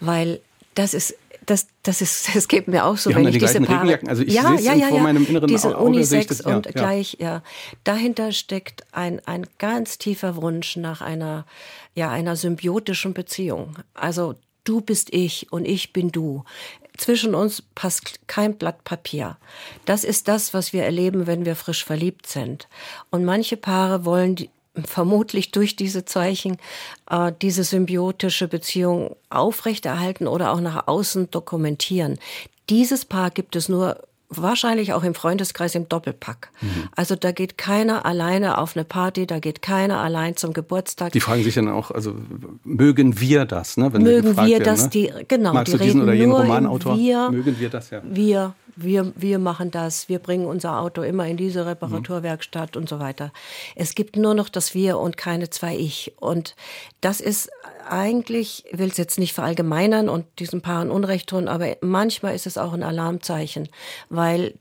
[0.00, 0.40] weil
[0.74, 1.14] das ist
[1.46, 4.08] das, das ist, das geht mir auch so, die wenn ich die diese Paare, Regenjacken.
[4.08, 6.66] Also ich ja, sehe es ja, ja, vor meinem inneren diese Auge, Unisex das, und
[6.68, 7.42] gleich, ja.
[7.84, 11.46] Dahinter steckt ein, ein ganz tiefer Wunsch nach einer,
[11.94, 13.76] ja, einer symbiotischen Beziehung.
[13.94, 16.44] Also du bist ich und ich bin du.
[16.96, 19.36] Zwischen uns passt kein Blatt Papier.
[19.84, 22.68] Das ist das, was wir erleben, wenn wir frisch verliebt sind.
[23.10, 24.50] Und manche Paare wollen die,
[24.84, 26.58] vermutlich durch diese Zeichen
[27.10, 32.18] äh, diese symbiotische Beziehung aufrechterhalten oder auch nach außen dokumentieren.
[32.70, 33.98] Dieses Paar gibt es nur
[34.30, 36.50] wahrscheinlich auch im Freundeskreis im Doppelpack.
[36.60, 36.88] Mhm.
[36.96, 41.12] Also da geht keiner alleine auf eine Party, da geht keiner allein zum Geburtstag.
[41.12, 42.14] Die fragen sich dann auch, also
[42.64, 43.92] mögen wir das, ne?
[43.92, 44.90] Wenn mögen wir werden, das, ne?
[44.90, 46.98] die genau, Magst die du diesen oder jenen Romanautor?
[46.98, 48.02] Wir, mögen wir das ja?
[48.04, 52.82] Wir, wir, wir machen das, wir bringen unser Auto immer in diese Reparaturwerkstatt mhm.
[52.82, 53.32] und so weiter.
[53.76, 56.14] Es gibt nur noch das Wir und keine zwei Ich.
[56.18, 56.56] Und
[57.00, 57.50] das ist
[57.88, 62.46] eigentlich, ich will es jetzt nicht verallgemeinern und diesen Paaren Unrecht tun, aber manchmal ist
[62.46, 63.68] es auch ein Alarmzeichen,
[64.08, 64.54] weil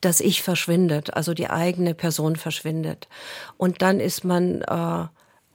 [0.00, 3.08] das Ich verschwindet, also die eigene Person verschwindet.
[3.56, 5.06] Und dann ist man äh,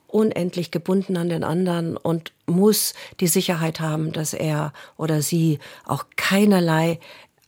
[0.07, 6.05] unendlich gebunden an den anderen und muss die Sicherheit haben, dass er oder sie auch
[6.15, 6.99] keinerlei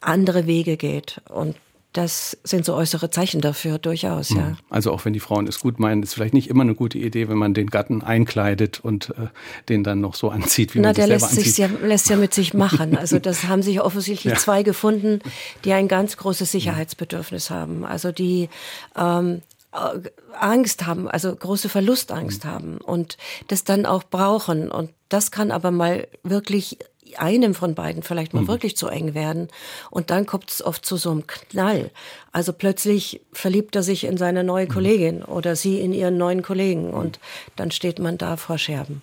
[0.01, 1.21] andere Wege geht.
[1.29, 1.55] Und
[1.93, 4.49] das sind so äußere Zeichen dafür, durchaus, ja.
[4.49, 4.57] Hm.
[4.69, 7.27] Also auch wenn die Frauen es gut meinen, ist vielleicht nicht immer eine gute Idee,
[7.27, 9.27] wenn man den Gatten einkleidet und äh,
[9.67, 11.81] den dann noch so anzieht, wie Na, man der lässt selber sich anzieht.
[11.81, 12.95] ja, lässt ja mit sich machen.
[12.95, 14.39] Also das haben sich offensichtlich Ja.
[14.39, 15.21] zwei gefunden,
[15.63, 17.85] die ein ganz großes Sicherheitsbedürfnis haben.
[17.85, 18.49] Also die
[18.95, 19.99] ähm, äh,
[20.39, 22.49] Angst haben, also große Verlustangst mhm.
[22.49, 24.69] haben und das dann auch brauchen.
[24.69, 26.77] Und das kann aber mal wirklich
[27.19, 28.47] einem von beiden vielleicht mal mhm.
[28.47, 29.47] wirklich zu eng werden.
[29.89, 31.91] Und dann kommt es oft zu so einem Knall.
[32.31, 34.69] Also plötzlich verliebt er sich in seine neue mhm.
[34.69, 37.19] Kollegin oder sie in ihren neuen Kollegen und
[37.55, 39.01] dann steht man da vor Scherben.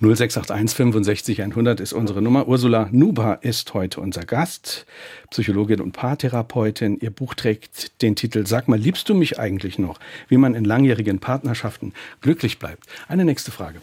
[0.00, 2.48] 0681 65 100 ist unsere Nummer.
[2.48, 4.86] Ursula Nuba ist heute unser Gast,
[5.30, 6.98] Psychologin und Paartherapeutin.
[7.00, 9.98] Ihr Buch trägt den Titel Sag mal, liebst du mich eigentlich noch?
[10.28, 12.84] Wie man in langjährigen Partnerschaften glücklich bleibt.
[13.08, 13.80] Eine nächste Frage.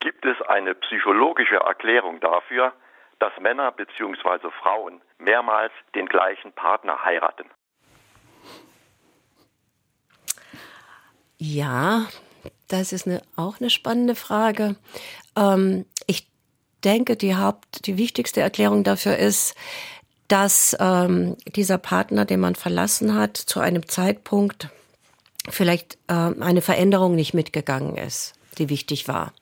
[0.00, 2.72] Gibt es eine psychologische Erklärung dafür,
[3.18, 4.50] dass Männer bzw.
[4.62, 7.44] Frauen mehrmals den gleichen Partner heiraten?
[11.36, 12.06] Ja,
[12.68, 14.76] das ist eine, auch eine spannende Frage.
[15.36, 16.26] Ähm, ich
[16.82, 19.54] denke, die Haupt, die wichtigste Erklärung dafür ist,
[20.28, 24.68] dass ähm, dieser Partner, den man verlassen hat, zu einem Zeitpunkt
[25.48, 29.32] vielleicht äh, eine Veränderung nicht mitgegangen ist die wichtig war.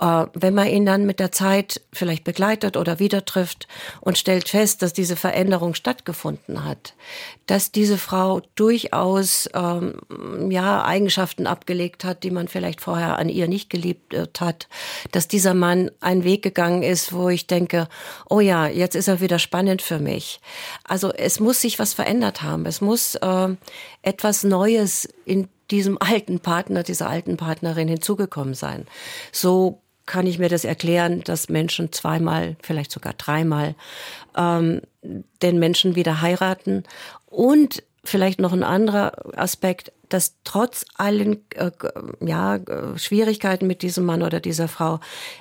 [0.00, 3.66] Äh, wenn man ihn dann mit der Zeit vielleicht begleitet oder wieder trifft
[4.00, 6.94] und stellt fest, dass diese Veränderung stattgefunden hat,
[7.46, 9.94] dass diese Frau durchaus ähm,
[10.50, 14.68] ja Eigenschaften abgelegt hat, die man vielleicht vorher an ihr nicht geliebt äh, hat,
[15.12, 17.88] dass dieser Mann einen Weg gegangen ist, wo ich denke,
[18.28, 20.40] oh ja, jetzt ist er wieder spannend für mich.
[20.84, 22.66] Also es muss sich was verändert haben.
[22.66, 23.48] Es muss äh,
[24.02, 28.86] etwas Neues in diesem alten Partner, dieser alten Partnerin hinzugekommen sein.
[29.32, 33.74] So kann ich mir das erklären, dass Menschen zweimal, vielleicht sogar dreimal
[34.36, 34.80] ähm,
[35.42, 36.84] den Menschen wieder heiraten.
[37.26, 41.72] Und vielleicht noch ein anderer Aspekt, dass trotz allen äh,
[42.20, 42.60] ja,
[42.96, 45.00] Schwierigkeiten mit diesem Mann oder dieser Frau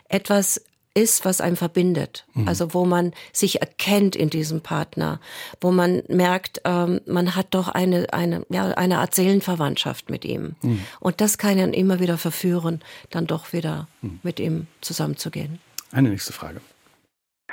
[0.10, 0.64] etwas
[0.96, 2.26] ist, was einem verbindet.
[2.34, 2.48] Mhm.
[2.48, 5.20] Also wo man sich erkennt in diesem Partner,
[5.62, 10.56] wo man merkt, ähm, man hat doch eine, eine, ja, eine Art Seelenverwandtschaft mit ihm.
[10.64, 10.86] Mhm.
[11.00, 12.82] Und das kann ihn immer wieder verführen,
[13.12, 14.20] dann doch wieder mhm.
[14.24, 15.60] mit ihm zusammenzugehen.
[15.92, 16.62] Eine nächste Frage.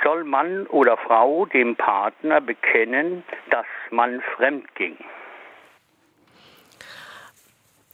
[0.03, 4.97] Soll Mann oder Frau dem Partner bekennen, dass man fremd ging?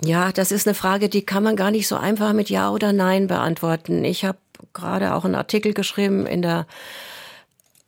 [0.02, 2.94] Ja, das ist eine Frage, die kann man gar nicht so einfach mit Ja oder
[2.94, 4.06] Nein beantworten.
[4.06, 4.38] Ich habe
[4.80, 6.66] gerade auch einen Artikel geschrieben in der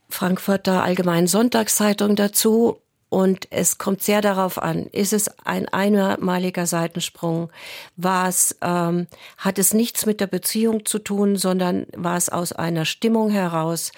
[0.09, 2.81] Frankfurter Allgemeinen Sonntagszeitung dazu.
[3.09, 7.51] Und es kommt sehr darauf an, ist es ein einmaliger Seitensprung?
[7.97, 12.53] War es, ähm, hat es nichts mit der Beziehung zu tun, sondern war es aus
[12.53, 13.91] einer Stimmung heraus?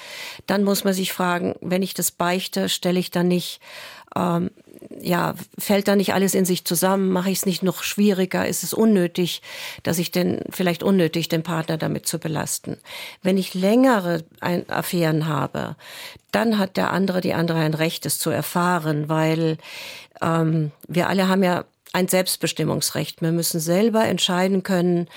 [0.48, 3.62] Dann muss man sich fragen, wenn ich das beichte, stelle ich dann nicht
[4.16, 4.50] ähm,
[5.02, 7.10] ja, fällt da nicht alles in sich zusammen?
[7.10, 8.48] Mache ich es nicht noch schwieriger?
[8.48, 9.42] Ist es unnötig,
[9.84, 12.78] dass ich denn vielleicht unnötig den Partner damit zu belasten?
[13.22, 14.24] Wenn ich längere
[14.68, 15.76] Affären habe,
[16.32, 19.58] dann hat der andere, die andere ein Recht, es zu erfahren, weil
[20.22, 23.22] ähm, wir alle haben ja ein Selbstbestimmungsrecht.
[23.22, 25.08] Wir müssen selber entscheiden können,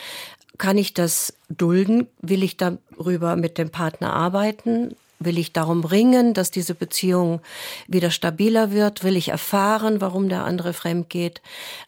[0.59, 2.07] kann ich das dulden?
[2.21, 4.95] Will ich darüber mit dem Partner arbeiten?
[5.19, 7.41] Will ich darum ringen, dass diese Beziehung
[7.89, 9.03] wieder stabiler wird?
[9.03, 11.41] Will ich erfahren, warum der andere fremd geht?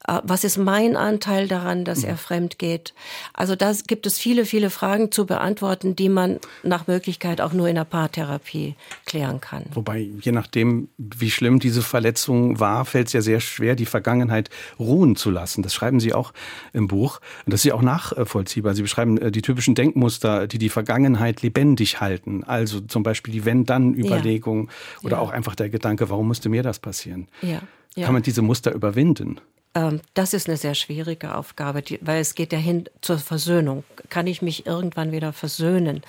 [0.06, 2.18] Äh, was ist mein Anteil daran, dass er mhm.
[2.18, 2.94] fremd geht?
[3.34, 7.68] Also da gibt es viele, viele Fragen zu beantworten, die man nach Möglichkeit auch nur
[7.68, 9.64] in der Paartherapie klären kann.
[9.74, 14.48] Wobei, je nachdem, wie schlimm diese Verletzung war, fällt es ja sehr schwer, die Vergangenheit
[14.78, 15.62] ruhen zu lassen.
[15.62, 16.32] Das schreiben Sie auch
[16.72, 17.20] im Buch.
[17.44, 18.74] Und das ist ja auch nachvollziehbar.
[18.74, 22.42] Sie beschreiben äh, die typischen Denkmuster, die die Vergangenheit lebendig halten.
[22.44, 25.04] Also zum Beispiel Beispiel die Wenn-Dann-Überlegung ja.
[25.04, 25.22] oder ja.
[25.22, 27.28] auch einfach der Gedanke, warum musste mir das passieren?
[27.42, 27.60] Ja.
[28.04, 29.40] Kann man diese Muster überwinden?
[29.74, 33.82] Ähm, das ist eine sehr schwierige Aufgabe, weil es geht ja hin zur Versöhnung.
[34.08, 36.02] Kann ich mich irgendwann wieder versöhnen,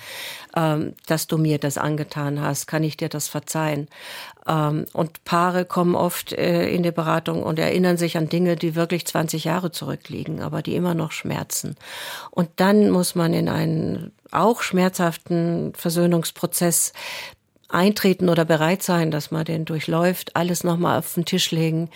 [0.56, 2.66] ähm, dass du mir das angetan hast?
[2.68, 3.88] Kann ich dir das verzeihen?
[4.46, 8.76] Ähm, und Paare kommen oft äh, in die Beratung und erinnern sich an Dinge, die
[8.76, 11.74] wirklich 20 Jahre zurückliegen, aber die immer noch schmerzen.
[12.30, 16.92] Und dann muss man in einen auch schmerzhaften Versöhnungsprozess
[17.72, 21.88] eintreten oder bereit sein, dass man den durchläuft, alles nochmal auf den Tisch legen,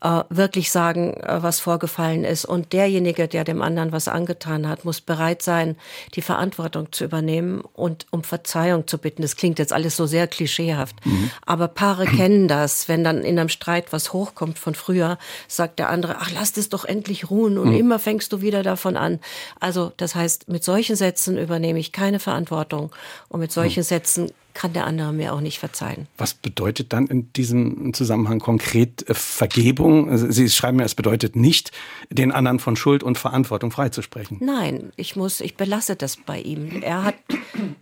[0.00, 2.44] äh, wirklich sagen, äh, was vorgefallen ist.
[2.44, 5.76] Und derjenige, der dem anderen was angetan hat, muss bereit sein,
[6.14, 9.22] die Verantwortung zu übernehmen und um Verzeihung zu bitten.
[9.22, 11.04] Das klingt jetzt alles so sehr klischeehaft.
[11.04, 11.30] Mhm.
[11.44, 12.88] Aber Paare kennen das.
[12.88, 16.68] Wenn dann in einem Streit was hochkommt von früher, sagt der andere, ach, lass es
[16.68, 17.76] doch endlich ruhen und mhm.
[17.76, 19.20] immer fängst du wieder davon an.
[19.60, 22.90] Also, das heißt, mit solchen Sätzen übernehme ich keine Verantwortung
[23.28, 23.84] und mit solchen mhm.
[23.84, 26.08] Sätzen kann der andere mir auch nicht verzeihen.
[26.16, 30.10] Was bedeutet dann in diesem Zusammenhang konkret äh, Vergebung?
[30.10, 31.70] Also Sie schreiben ja, es bedeutet nicht,
[32.10, 34.38] den anderen von Schuld und Verantwortung freizusprechen.
[34.40, 36.82] Nein, ich muss, ich belasse das bei ihm.
[36.82, 37.14] Er hat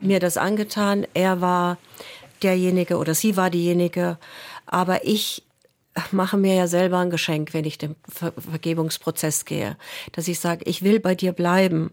[0.03, 1.07] mir das angetan.
[1.15, 1.79] Er war
[2.43, 4.19] derjenige oder sie war diejenige.
[4.67, 5.45] Aber ich
[6.13, 9.79] mache mir ja selber ein Geschenk, wenn ich den Ver Vergebungsprozess gehe,
[10.13, 11.93] dass ich sage, ich will bei dir bleiben.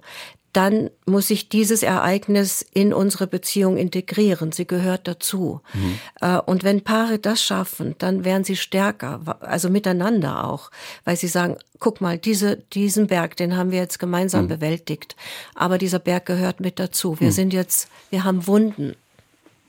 [0.53, 4.51] Dann muss ich dieses Ereignis in unsere Beziehung integrieren.
[4.51, 5.61] Sie gehört dazu.
[5.73, 5.99] Mhm.
[6.21, 10.69] Äh, und wenn Paare das schaffen, dann werden sie stärker, also miteinander auch,
[11.05, 14.49] weil sie sagen, guck mal, diese, diesen Berg, den haben wir jetzt gemeinsam mhm.
[14.49, 15.15] bewältigt.
[15.55, 17.19] Aber dieser Berg gehört mit dazu.
[17.19, 17.33] Wir mhm.
[17.33, 18.95] sind jetzt, wir haben Wunden.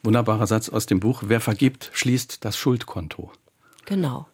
[0.03, 1.23] Wunderbarer Satz aus dem Buch.
[1.27, 3.33] Wer vergibt, schließt das Schuldkonto.
[3.87, 4.27] Genau.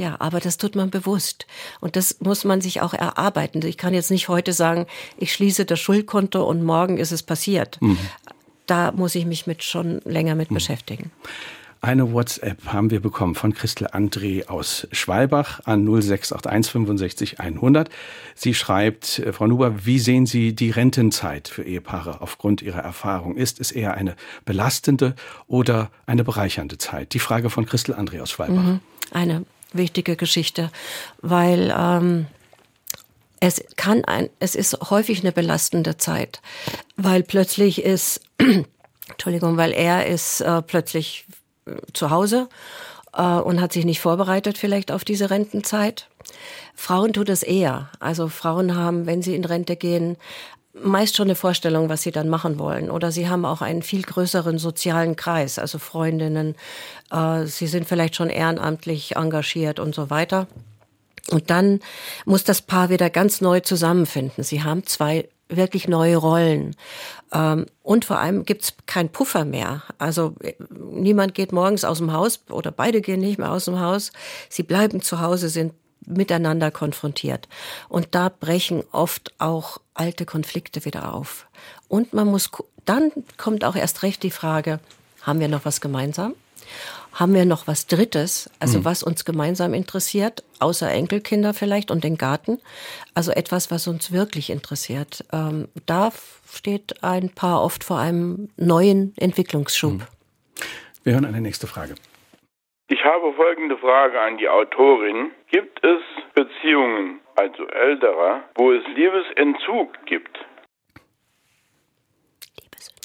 [0.00, 1.46] Ja, aber das tut man bewusst.
[1.80, 3.60] Und das muss man sich auch erarbeiten.
[3.66, 4.86] Ich kann jetzt nicht heute sagen,
[5.18, 7.76] ich schließe das Schuldkonto und morgen ist es passiert.
[7.82, 7.98] Mhm.
[8.64, 10.54] Da muss ich mich mit schon länger mit mhm.
[10.54, 11.10] beschäftigen.
[11.82, 17.90] Eine WhatsApp haben wir bekommen von Christel André aus Schwalbach an 0681 65 100.
[18.34, 23.36] Sie schreibt, äh, Frau Nuber, wie sehen Sie die Rentenzeit für Ehepaare aufgrund Ihrer Erfahrung?
[23.36, 25.14] Ist es eher eine belastende
[25.46, 27.12] oder eine bereichernde Zeit?
[27.12, 28.62] Die Frage von Christel André aus Schwalbach.
[28.62, 28.80] Mhm.
[29.12, 30.70] Eine wichtige Geschichte,
[31.20, 32.26] weil ähm,
[33.40, 36.42] es kann ein, es ist häufig eine belastende Zeit,
[36.96, 38.20] weil plötzlich ist,
[39.08, 41.26] Entschuldigung, weil er ist äh, plötzlich
[41.92, 42.48] zu Hause
[43.12, 46.08] äh, und hat sich nicht vorbereitet vielleicht auf diese Rentenzeit.
[46.74, 47.90] Frauen tut es eher.
[47.98, 50.16] Also Frauen haben, wenn sie in Rente gehen,
[50.72, 52.90] meist schon eine Vorstellung, was sie dann machen wollen.
[52.90, 56.54] Oder sie haben auch einen viel größeren sozialen Kreis, also Freundinnen.
[57.10, 60.46] Äh, sie sind vielleicht schon ehrenamtlich engagiert und so weiter.
[61.30, 61.80] Und dann
[62.24, 64.42] muss das Paar wieder ganz neu zusammenfinden.
[64.44, 66.76] Sie haben zwei wirklich neue Rollen.
[67.32, 69.82] Ähm, und vor allem gibt's keinen Puffer mehr.
[69.98, 73.80] Also äh, niemand geht morgens aus dem Haus oder beide gehen nicht mehr aus dem
[73.80, 74.12] Haus.
[74.48, 75.74] Sie bleiben zu Hause, sind
[76.06, 77.48] miteinander konfrontiert.
[77.88, 81.46] Und da brechen oft auch alte Konflikte wieder auf.
[81.88, 82.50] Und man muss,
[82.84, 84.80] dann kommt auch erst recht die Frage,
[85.22, 86.34] haben wir noch was gemeinsam?
[87.12, 88.84] haben wir noch was Drittes, also mhm.
[88.84, 92.58] was uns gemeinsam interessiert, außer Enkelkinder vielleicht und den Garten.
[93.14, 95.24] Also etwas, was uns wirklich interessiert.
[95.32, 96.12] Ähm, da
[96.50, 99.92] steht ein Paar oft vor einem neuen Entwicklungsschub.
[99.94, 100.02] Mhm.
[101.02, 101.94] Wir hören eine nächste Frage.
[102.92, 105.30] Ich habe folgende Frage an die Autorin.
[105.48, 106.02] Gibt es
[106.34, 110.44] Beziehungen, also älterer, wo es Liebesentzug gibt?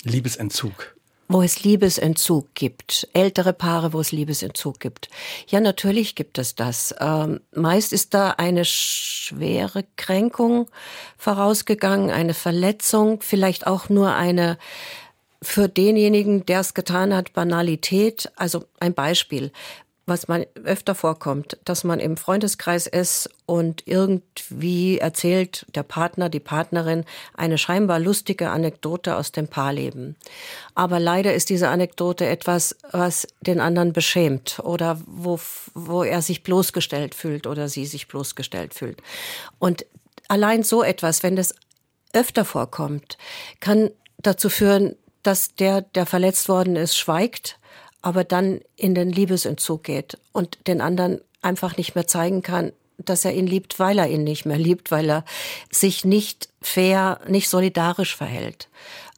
[0.04, 0.96] Liebesentzug
[1.28, 5.10] wo es Liebesentzug gibt, ältere Paare, wo es Liebesentzug gibt.
[5.48, 6.94] Ja, natürlich gibt es das.
[7.00, 10.70] Ähm, meist ist da eine schwere Kränkung
[11.18, 14.60] vorausgegangen, eine Verletzung, vielleicht auch nur eine
[15.42, 18.32] für denjenigen, der es getan hat, Banalität.
[18.36, 19.52] Also ein Beispiel
[20.08, 26.40] was man öfter vorkommt, dass man im Freundeskreis ist und irgendwie erzählt der Partner, die
[26.40, 30.16] Partnerin eine scheinbar lustige Anekdote aus dem Paarleben.
[30.76, 35.40] Aber leider ist diese Anekdote etwas, was den anderen beschämt oder wo,
[35.74, 39.02] wo er sich bloßgestellt fühlt oder sie sich bloßgestellt fühlt.
[39.58, 39.86] Und
[40.28, 41.56] allein so etwas, wenn das
[42.14, 43.18] öfter vorkommt,
[43.60, 47.60] kann dazu führen, dass der, der verletzt worden ist, schweigt
[48.06, 53.26] aber dann in den Liebesentzug geht und den anderen einfach nicht mehr zeigen kann, dass
[53.26, 55.26] er ihn liebt, weil er ihn nicht mehr liebt, weil er
[55.72, 58.70] sich nicht fair, nicht solidarisch verhält.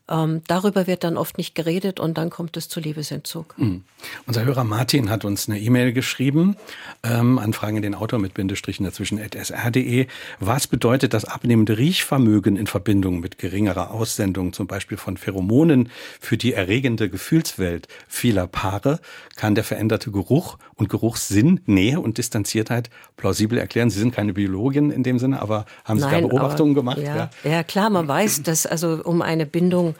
[0.09, 3.57] Ähm, darüber wird dann oft nicht geredet und dann kommt es zu Liebesentzug.
[3.57, 3.83] Mhm.
[4.25, 6.55] Unser Hörer Martin hat uns eine E-Mail geschrieben,
[7.03, 10.07] ähm, Anfragen in den Autor mit Bindestrichen dazwischen at sr.de.
[10.39, 15.89] Was bedeutet das abnehmende Riechvermögen in Verbindung mit geringerer Aussendung, zum Beispiel von Pheromonen,
[16.21, 18.99] für die erregende Gefühlswelt vieler Paare?
[19.35, 23.89] Kann der veränderte Geruch und Geruchssinn Nähe und Distanziertheit plausibel erklären?
[23.89, 26.99] Sie sind keine Biologin in dem Sinne, aber haben Sie Nein, da Beobachtungen aber, gemacht?
[26.99, 27.51] Ja, ja.
[27.51, 29.95] ja, klar, man weiß, dass also um eine Bindung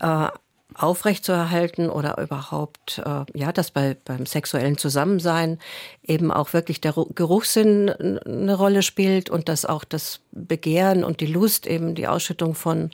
[0.00, 0.28] äh,
[0.74, 5.58] aufrechtzuerhalten oder überhaupt, äh, ja, dass bei, beim sexuellen Zusammensein
[6.06, 11.26] eben auch wirklich der Geruchssinn eine Rolle spielt und dass auch das Begehren und die
[11.26, 12.90] Lust eben die Ausschüttung von,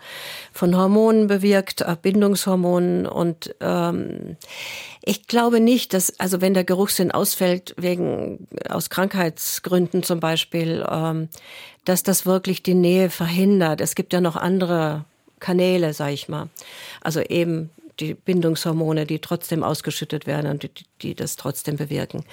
[0.53, 4.37] von Hormonen bewirkt, äh, Bindungshormonen und ähm,
[5.03, 11.29] ich glaube nicht, dass, also wenn der Geruchssinn ausfällt, wegen, aus Krankheitsgründen zum Beispiel, ähm,
[11.85, 13.83] dass das wirklich die Nähe verhindert.
[13.83, 15.05] Es gibt ja noch andere
[15.45, 16.49] Kanäle, sag ich mal.
[17.03, 17.69] Also eben
[18.01, 20.71] die Bindungshormone, die trotzdem ausgeschüttet werden und die,
[21.03, 22.25] die das trotzdem bewirken.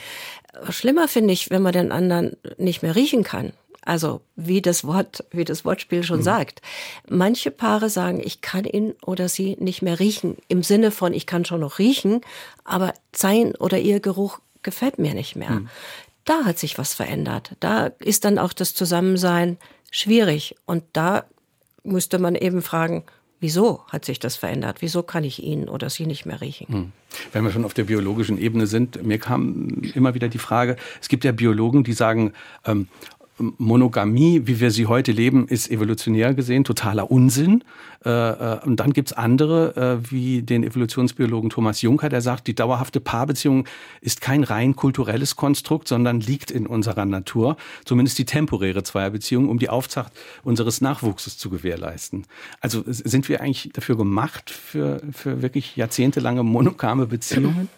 [0.70, 3.52] Schlimmer finde ich, wenn man den anderen nicht mehr riechen kann.
[3.84, 6.24] Also wie das Wort, wie das Wortspiel schon mhm.
[6.24, 6.62] sagt.
[7.10, 10.38] Manche Paare sagen, ich kann ihn oder sie nicht mehr riechen.
[10.48, 12.22] Im Sinne von, ich kann schon noch riechen,
[12.64, 15.52] aber sein oder ihr Geruch gefällt mir nicht mehr.
[15.52, 15.70] Mhm.
[16.24, 17.58] Da hat sich was verändert.
[17.60, 19.58] Da ist dann auch das Zusammensein
[19.92, 20.56] schwierig.
[20.66, 21.26] Und da
[21.84, 23.04] müsste man eben fragen,
[23.42, 24.78] Wieso hat sich das verändert?
[24.82, 26.68] Wieso kann ich ihn oder sie nicht mehr riechen?
[26.68, 26.92] Hm.
[27.34, 31.10] Wenn wir schon auf der biologischen Ebene sind, mir kam immer wieder die Frage, es
[31.10, 32.34] gibt ja Biologen, die sagen,
[32.66, 32.88] ähm,
[33.58, 37.64] Monogamie, wie wir sie heute leben, ist evolutionär gesehen totaler Unsinn.
[38.04, 42.56] Äh, äh, und dann gibt's andere, äh, wie den Evolutionsbiologen Thomas Juncker, der sagt, die
[42.56, 43.68] dauerhafte Paarbeziehung
[44.02, 49.60] ist kein rein kulturelles Konstrukt, sondern liegt in unserer Natur, zumindest die temporäre Zweierbeziehung, um
[49.60, 50.12] die Aufzucht
[50.44, 52.26] unseres Nachwuchses zu gewährleisten.
[52.60, 57.70] Also sind wir eigentlich dafür gemacht, für, für wirklich jahrzehntelange monogame Beziehungen?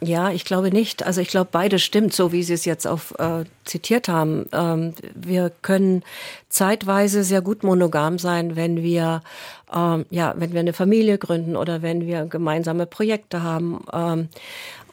[0.00, 1.04] Ja, ich glaube nicht.
[1.04, 4.46] Also ich glaube, beides stimmt, so wie Sie es jetzt auch äh, zitiert haben.
[4.52, 6.04] Ähm, wir können
[6.48, 9.22] zeitweise sehr gut monogam sein, wenn wir
[9.74, 13.84] ähm, ja, wenn wir eine Familie gründen oder wenn wir gemeinsame Projekte haben.
[13.92, 14.28] Ähm,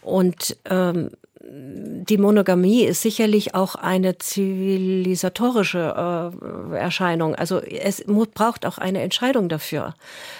[0.01, 1.11] und ähm,
[1.47, 6.31] die Monogamie ist sicherlich auch eine zivilisatorische
[6.71, 7.35] äh, Erscheinung.
[7.35, 9.93] Also es braucht auch eine Entscheidung dafür.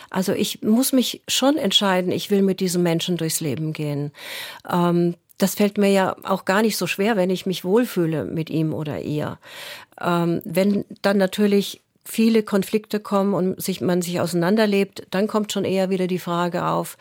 [0.10, 4.12] Also ich muss mich schon entscheiden, ich will mit diesem Menschen durchs Leben gehen.
[4.70, 8.50] Ähm, das fällt mir ja auch gar nicht so schwer, wenn ich mich wohlfühle mit
[8.50, 9.38] ihm oder ihr.
[10.02, 15.66] Ähm, wenn dann natürlich viele Konflikte kommen und sich, man sich auseinanderlebt, dann kommt schon
[15.66, 16.98] eher wieder die Frage auf,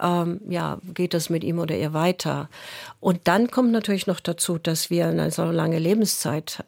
[0.00, 2.50] ähm, ja, geht das mit ihm oder ihr weiter?
[3.00, 6.64] Und dann kommt natürlich noch dazu, dass wir eine so lange Lebenszeit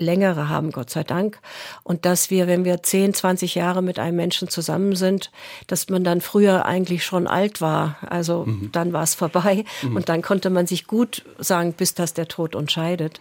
[0.00, 1.38] längere haben, Gott sei Dank.
[1.82, 5.30] Und dass wir, wenn wir 10, 20 Jahre mit einem Menschen zusammen sind,
[5.66, 7.96] dass man dann früher eigentlich schon alt war.
[8.08, 8.70] Also mhm.
[8.72, 9.96] dann war es vorbei mhm.
[9.96, 13.20] und dann konnte man sich gut sagen, bis das der Tod uns scheidet.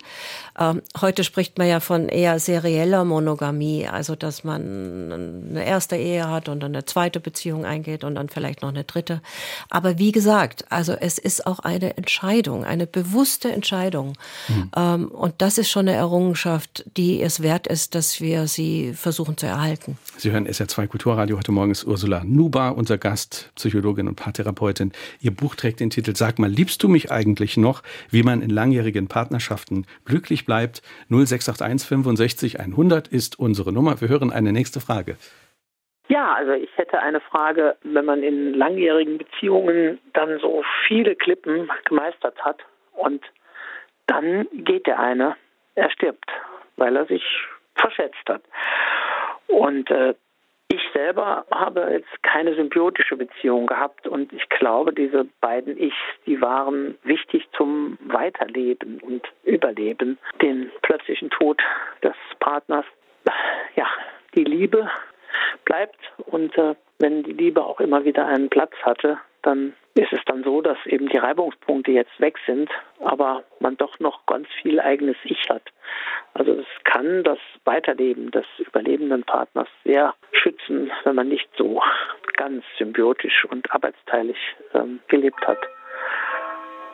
[0.57, 6.29] Ähm, heute spricht man ja von eher serieller Monogamie, also dass man eine erste Ehe
[6.29, 9.21] hat und dann eine zweite Beziehung eingeht und dann vielleicht noch eine dritte.
[9.69, 14.13] Aber wie gesagt, also es ist auch eine Entscheidung, eine bewusste Entscheidung.
[14.47, 14.71] Mhm.
[14.75, 18.93] Ähm, und das ist schon eine Errungenschaft, Landschaft, die es wert ist, dass wir sie
[18.93, 19.97] versuchen zu erhalten.
[20.17, 21.37] Sie hören SR2 Kulturradio.
[21.37, 24.91] Heute Morgen ist Ursula Nuba, unser Gast, Psychologin und Paartherapeutin.
[25.21, 27.81] Ihr Buch trägt den Titel Sag mal, liebst du mich eigentlich noch?
[28.09, 30.81] Wie man in langjährigen Partnerschaften glücklich bleibt.
[31.09, 33.99] 0681 65 100 ist unsere Nummer.
[34.01, 35.17] Wir hören eine nächste Frage.
[36.07, 41.69] Ja, also ich hätte eine Frage, wenn man in langjährigen Beziehungen dann so viele Klippen
[41.85, 42.57] gemeistert hat
[42.93, 43.21] und
[44.07, 45.35] dann geht der eine
[45.79, 46.29] er stirbt,
[46.79, 47.23] weil er sich
[47.75, 48.41] verschätzt hat.
[49.47, 50.13] Und äh,
[50.71, 56.39] ich selber habe jetzt keine symbiotische Beziehung gehabt und ich glaube, diese beiden Ichs, die
[56.41, 60.19] waren wichtig zum Weiterleben und Überleben.
[60.43, 61.59] Den plötzlichen Tod
[62.03, 62.85] des Partners,
[63.75, 63.87] ja,
[64.35, 64.89] die Liebe
[65.65, 70.19] bleibt und äh, wenn die Liebe auch immer wieder einen Platz hatte, dann ist es
[70.25, 72.69] dann so, dass eben die Reibungspunkte jetzt weg sind,
[73.03, 75.63] aber man doch noch ganz viel eigenes Ich hat.
[76.33, 81.81] Also es kann das Weiterleben des überlebenden Partners sehr schützen, wenn man nicht so
[82.37, 84.37] ganz symbiotisch und arbeitsteilig
[84.73, 85.59] ähm, gelebt hat.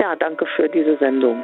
[0.01, 1.43] Ja, danke für diese Sendung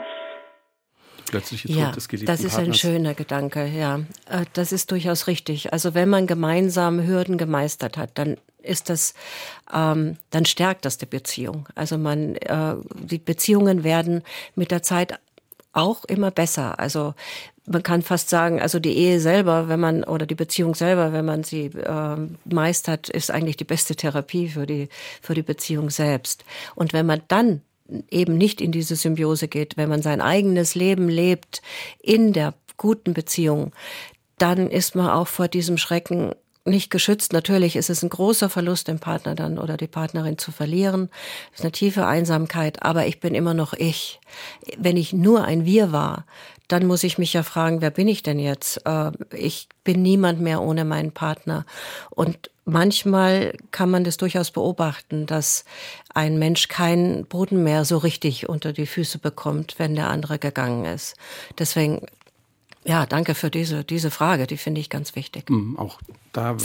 [1.32, 2.67] plötzliche Tod ja, des geliebten Das ist Partners.
[2.67, 4.01] ein schöner Gedanke, ja.
[4.29, 5.73] Äh, das ist durchaus richtig.
[5.73, 9.13] Also wenn man gemeinsam Hürden gemeistert hat, dann ist das,
[9.73, 11.67] ähm, dann stärkt das die Beziehung.
[11.73, 14.21] Also man, äh, die Beziehungen werden
[14.55, 15.19] mit der Zeit
[15.73, 16.79] auch immer besser.
[16.79, 17.15] Also
[17.65, 21.25] man kann fast sagen, also die Ehe selber, wenn man oder die Beziehung selber, wenn
[21.25, 24.89] man sie äh, meistert, ist eigentlich die beste Therapie für die
[25.21, 26.43] für die Beziehung selbst.
[26.75, 27.61] Und wenn man dann
[28.10, 31.62] eben nicht in diese Symbiose geht, wenn man sein eigenes Leben lebt
[32.02, 33.74] in der guten Beziehung,
[34.38, 36.34] dann ist man auch vor diesem Schrecken
[36.66, 37.34] nicht geschützt.
[37.34, 41.10] Natürlich ist es ein großer Verlust, den Partner dann oder die Partnerin zu verlieren.
[41.52, 44.20] Das ist eine tiefe Einsamkeit, aber ich bin immer noch ich.
[44.78, 46.26] Wenn ich nur ein Wir war,
[46.72, 48.86] dann muss ich mich ja fragen, wer bin ich denn jetzt?
[48.86, 51.65] Äh, ich bin niemand mehr ohne meinen Partner.
[52.09, 55.65] Und manchmal kann man das durchaus beobachten, dass
[56.13, 60.86] ein Mensch keinen Boden mehr so richtig unter die Füße bekommt, wenn der andere gegangen
[60.86, 61.15] ist.
[61.59, 62.05] Deswegen
[62.84, 65.49] ja, danke für diese, diese Frage, die finde ich ganz wichtig.
[65.49, 65.99] Mhm, auch
[66.34, 66.57] da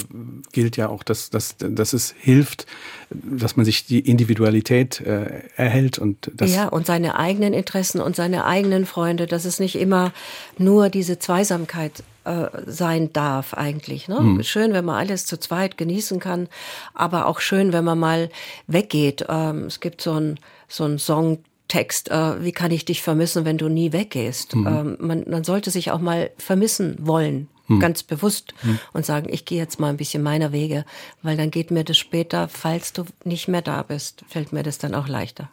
[0.53, 2.67] gilt ja auch, dass, dass, dass es hilft,
[3.11, 6.55] dass man sich die Individualität äh, erhält und das.
[6.55, 10.13] Ja, und seine eigenen Interessen und seine eigenen Freunde, dass es nicht immer
[10.57, 14.09] nur diese Zweisamkeit äh, sein darf eigentlich.
[14.09, 14.21] Ne?
[14.21, 14.43] Mhm.
[14.43, 16.49] Schön, wenn man alles zu zweit genießen kann,
[16.95, 18.31] aber auch schön, wenn man mal
[18.69, 19.27] weggeht.
[19.29, 21.39] Ähm, es gibt so ein so ein Song,
[21.69, 24.55] Text, äh, wie kann ich dich vermissen, wenn du nie weggehst?
[24.55, 24.67] Mhm.
[24.67, 27.81] Ähm, man, man sollte sich auch mal vermissen wollen, mhm.
[27.81, 28.79] ganz bewusst mhm.
[28.93, 30.85] und sagen, ich gehe jetzt mal ein bisschen meiner Wege,
[31.23, 34.79] weil dann geht mir das später, falls du nicht mehr da bist, fällt mir das
[34.79, 35.51] dann auch leichter.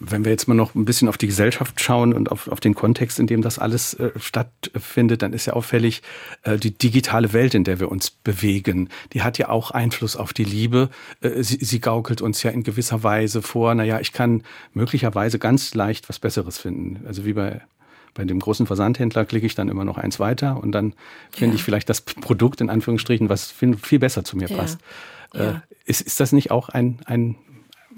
[0.00, 2.74] Wenn wir jetzt mal noch ein bisschen auf die Gesellschaft schauen und auf, auf den
[2.74, 6.02] Kontext, in dem das alles äh, stattfindet, dann ist ja auffällig,
[6.42, 10.32] äh, die digitale Welt, in der wir uns bewegen, die hat ja auch Einfluss auf
[10.32, 10.90] die Liebe.
[11.20, 15.74] Äh, sie, sie gaukelt uns ja in gewisser Weise vor, naja, ich kann möglicherweise ganz
[15.74, 17.04] leicht was Besseres finden.
[17.06, 17.62] Also wie bei
[18.14, 20.94] bei dem großen Versandhändler klicke ich dann immer noch eins weiter und dann
[21.30, 21.56] finde ja.
[21.56, 24.80] ich vielleicht das Produkt in Anführungsstrichen, was viel besser zu mir passt.
[25.34, 25.44] Ja.
[25.44, 25.50] Ja.
[25.50, 27.36] Äh, ist, ist das nicht auch ein, ein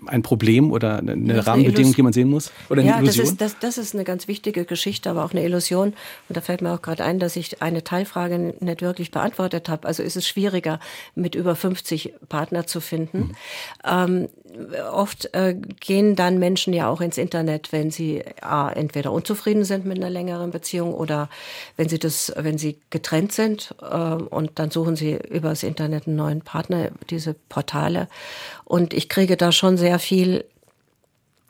[0.06, 2.50] ein Problem oder eine Rahmenbedingung, die man sehen muss?
[2.68, 3.24] Oder eine ja, Illusion?
[3.24, 5.94] Das ist, das, das ist eine ganz wichtige Geschichte, aber auch eine Illusion.
[6.28, 9.86] Und da fällt mir auch gerade ein, dass ich eine Teilfrage nicht wirklich beantwortet habe.
[9.86, 10.80] Also ist es schwieriger,
[11.14, 13.18] mit über 50 Partner zu finden.
[13.18, 13.34] Mhm.
[13.84, 14.28] Ähm,
[14.92, 19.86] oft äh, gehen dann Menschen ja auch ins Internet, wenn sie A, entweder unzufrieden sind
[19.86, 21.28] mit einer längeren Beziehung oder
[21.76, 26.16] wenn sie das, wenn sie getrennt sind äh, und dann suchen sie übers Internet einen
[26.16, 28.08] neuen Partner, diese Portale.
[28.64, 30.44] Und ich kriege da schon sehr viel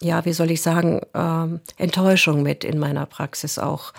[0.02, 3.92] ja, wie soll ich sagen, ähm, Enttäuschung mit in meiner Praxis auch,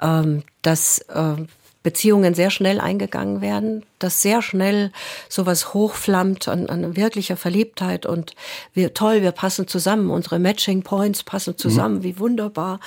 [0.00, 1.36] ähm, dass äh,
[1.82, 4.92] Beziehungen sehr schnell eingegangen werden, dass sehr schnell
[5.28, 8.34] sowas hochflammt an, an wirklicher Verliebtheit und
[8.74, 12.02] wir toll, wir passen zusammen, unsere Matching Points passen zusammen, mhm.
[12.02, 12.80] wie wunderbar.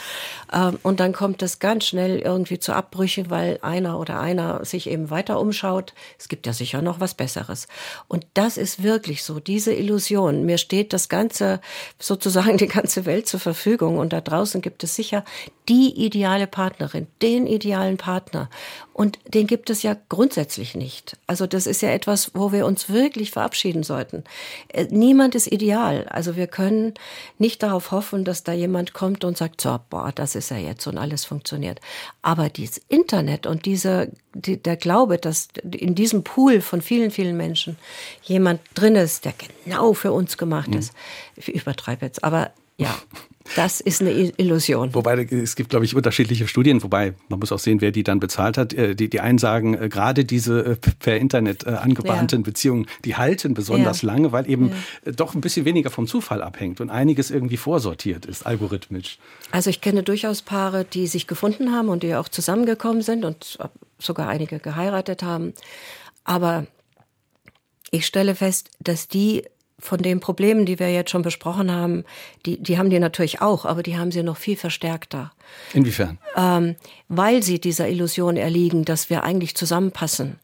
[0.51, 4.89] Ähm, und dann kommt das ganz schnell irgendwie zu Abbrüchen, weil einer oder einer sich
[4.89, 5.93] eben weiter umschaut.
[6.19, 7.67] Es gibt ja sicher noch was Besseres.
[8.07, 10.45] Und das ist wirklich so, diese Illusion.
[10.45, 11.61] Mir steht das ganze,
[11.99, 15.23] sozusagen die ganze Welt zur Verfügung und da draußen gibt es sicher
[15.67, 18.49] die ideale Partnerin, den idealen Partner.
[18.95, 21.17] Und den gibt es ja grundsätzlich nicht.
[21.27, 24.23] Also das ist ja etwas, wo wir uns wirklich verabschieden sollten.
[24.69, 26.07] Äh, niemand ist ideal.
[26.07, 26.93] Also wir können
[27.37, 30.87] nicht darauf hoffen, dass da jemand kommt und sagt, so, boah, das ist ja jetzt
[30.87, 31.81] und alles funktioniert.
[32.21, 37.35] Aber dieses Internet und diese, die, der Glaube, dass in diesem Pool von vielen, vielen
[37.35, 37.77] Menschen
[38.23, 39.33] jemand drin ist, der
[39.65, 40.77] genau für uns gemacht mhm.
[40.77, 40.93] ist.
[41.35, 42.95] Ich übertreibe jetzt, aber ja,
[43.55, 44.95] das ist eine Illusion.
[44.95, 48.19] Wobei es gibt, glaube ich, unterschiedliche Studien, wobei man muss auch sehen, wer die dann
[48.19, 48.73] bezahlt hat.
[48.73, 52.43] Äh, die, die einen sagen, äh, gerade diese äh, per Internet angebahnten ja.
[52.43, 54.07] Beziehungen, die halten besonders ja.
[54.07, 54.71] lange, weil eben
[55.05, 55.11] ja.
[55.11, 59.19] doch ein bisschen weniger vom Zufall abhängt und einiges irgendwie vorsortiert ist, algorithmisch.
[59.51, 63.59] Also ich kenne durchaus Paare, die sich gefunden haben und die auch zusammengekommen sind und
[63.99, 65.53] sogar einige geheiratet haben.
[66.23, 66.65] Aber
[67.91, 69.45] ich stelle fest, dass die
[69.85, 72.03] von den Problemen, die wir jetzt schon besprochen haben,
[72.45, 75.31] die, die haben die natürlich auch, aber die haben sie noch viel verstärkter.
[75.73, 76.17] Inwiefern?
[76.35, 76.75] Ähm,
[77.07, 80.39] weil sie dieser Illusion erliegen, dass wir eigentlich zusammenpassen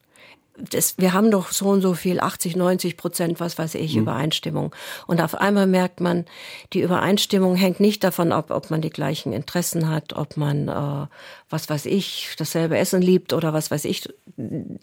[0.69, 4.03] das, wir haben doch so und so viel, 80, 90 Prozent, was weiß ich, mhm.
[4.03, 4.75] Übereinstimmung.
[5.07, 6.25] Und auf einmal merkt man,
[6.73, 11.07] die Übereinstimmung hängt nicht davon ab, ob man die gleichen Interessen hat, ob man, äh,
[11.49, 14.07] was weiß ich, dasselbe Essen liebt oder was weiß ich.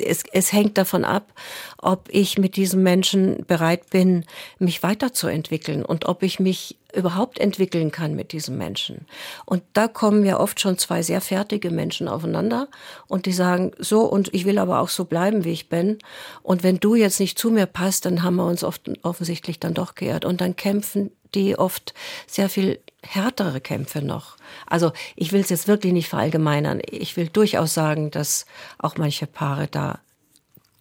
[0.02, 1.32] Es, es hängt davon ab,
[1.78, 4.24] ob ich mit diesem Menschen bereit bin,
[4.58, 9.06] mich weiterzuentwickeln und ob ich mich überhaupt entwickeln kann mit diesem Menschen.
[9.44, 12.68] Und da kommen ja oft schon zwei sehr fertige Menschen aufeinander
[13.06, 15.98] und die sagen, so und ich will aber auch so bleiben, wie ich bin.
[16.42, 19.74] Und wenn du jetzt nicht zu mir passt, dann haben wir uns oft offensichtlich dann
[19.74, 20.24] doch geehrt.
[20.24, 21.94] Und dann kämpfen die oft
[22.26, 24.36] sehr viel härtere Kämpfe noch.
[24.66, 26.80] Also ich will es jetzt wirklich nicht verallgemeinern.
[26.90, 28.46] Ich will durchaus sagen, dass
[28.78, 30.00] auch manche Paare da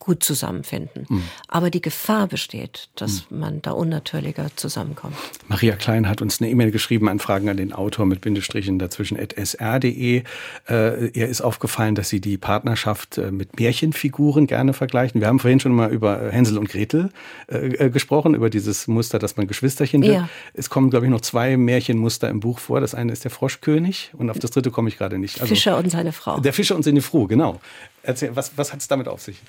[0.07, 1.05] gut zusammenfinden.
[1.09, 1.23] Mhm.
[1.49, 3.39] Aber die Gefahr besteht, dass mhm.
[3.39, 5.17] man da unnatürlicher zusammenkommt.
[5.49, 9.19] Maria Klein hat uns eine E-Mail geschrieben an Fragen an den Autor mit Bindestrichen dazwischen
[9.19, 10.23] at sr.de.
[10.69, 15.19] Äh, ihr ist aufgefallen, dass Sie die Partnerschaft äh, mit Märchenfiguren gerne vergleichen.
[15.19, 17.09] Wir haben vorhin schon mal über äh, Hänsel und Gretel
[17.51, 20.13] äh, äh, gesprochen, über dieses Muster, dass man Geschwisterchen wird.
[20.13, 20.29] Ja.
[20.53, 22.79] Es kommen, glaube ich, noch zwei Märchenmuster im Buch vor.
[22.79, 25.41] Das eine ist der Froschkönig und auf das dritte komme ich gerade nicht.
[25.41, 26.39] Also, Fischer und seine Frau.
[26.39, 27.59] Der Fischer und seine Frau, genau.
[28.03, 29.41] Erzähl, was, was hat es damit auf sich?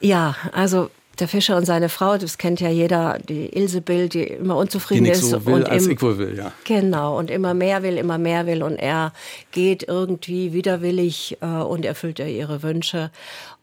[0.00, 4.56] Ja, also der Fischer und seine Frau, das kennt ja jeder, die Ilsebill, die immer
[4.56, 5.30] unzufrieden die ist.
[5.30, 6.52] So will, und als im, will, ja.
[6.64, 9.12] Genau, und immer mehr will, immer mehr will und er
[9.50, 13.10] geht irgendwie widerwillig äh, und erfüllt er ihre Wünsche.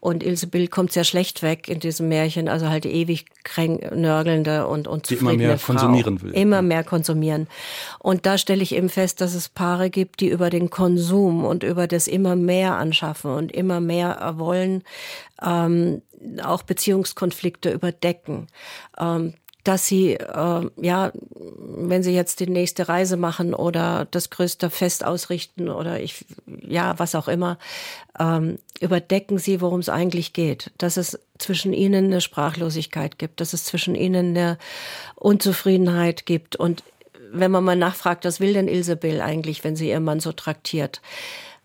[0.04, 3.24] Und Ilsebill kommt sehr schlecht weg in diesem Märchen, also halt die ewig
[3.90, 5.72] nörgelnde und, und die immer mehr Frau.
[5.72, 6.32] konsumieren will.
[6.32, 7.48] Immer mehr konsumieren.
[8.00, 11.62] Und da stelle ich eben fest, dass es Paare gibt, die über den Konsum und
[11.62, 14.82] über das immer mehr anschaffen und immer mehr wollen,
[15.42, 16.02] ähm,
[16.42, 18.48] auch Beziehungskonflikte überdecken.
[18.98, 19.32] Ähm,
[19.64, 21.12] dass sie, äh, ja,
[21.76, 26.98] wenn sie jetzt die nächste Reise machen oder das größte Fest ausrichten oder ich, ja,
[26.98, 27.58] was auch immer,
[28.20, 30.70] ähm, überdecken sie, worum es eigentlich geht.
[30.76, 34.58] Dass es zwischen ihnen eine Sprachlosigkeit gibt, dass es zwischen ihnen eine
[35.16, 36.56] Unzufriedenheit gibt.
[36.56, 36.84] Und
[37.32, 41.00] wenn man mal nachfragt, was will denn Ilsebill eigentlich, wenn sie ihren Mann so traktiert?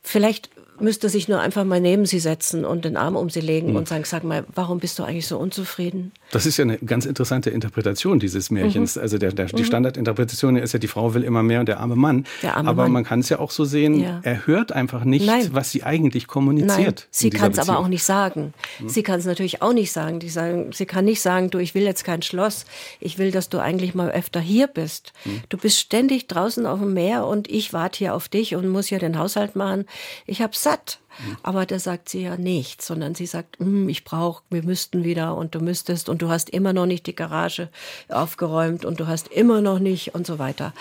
[0.01, 3.71] Vielleicht müsste sich nur einfach mal neben sie setzen und den Arm um sie legen
[3.71, 3.75] mhm.
[3.75, 6.13] und sagen, sag mal, warum bist du eigentlich so unzufrieden?
[6.31, 8.95] Das ist ja eine ganz interessante Interpretation dieses Märchens.
[8.95, 9.01] Mhm.
[9.01, 9.65] Also der, der, die mhm.
[9.65, 12.25] Standardinterpretation ist ja, die Frau will immer mehr und der arme Mann.
[12.41, 12.91] Der arme aber Mann.
[12.91, 14.19] man kann es ja auch so sehen, ja.
[14.23, 15.49] er hört einfach nicht, Nein.
[15.51, 16.77] was sie eigentlich kommuniziert.
[16.77, 17.07] Nein.
[17.09, 18.53] Sie kann es aber auch nicht sagen.
[18.79, 18.89] Mhm.
[18.89, 20.19] Sie kann es natürlich auch nicht sagen.
[20.19, 20.71] Die sagen.
[20.73, 22.65] Sie kann nicht sagen, du, ich will jetzt kein Schloss.
[22.99, 25.13] Ich will, dass du eigentlich mal öfter hier bist.
[25.25, 25.41] Mhm.
[25.49, 28.87] Du bist ständig draußen auf dem Meer und ich warte hier auf dich und muss
[28.87, 29.85] hier den Haushalt machen.
[30.25, 30.99] Ich habe satt.
[31.43, 35.35] Aber da sagt sie ja nichts, sondern sie sagt, hm, ich brauche, wir müssten wieder
[35.35, 37.69] und du müsstest und du hast immer noch nicht die Garage
[38.09, 40.73] aufgeräumt und du hast immer noch nicht und so weiter.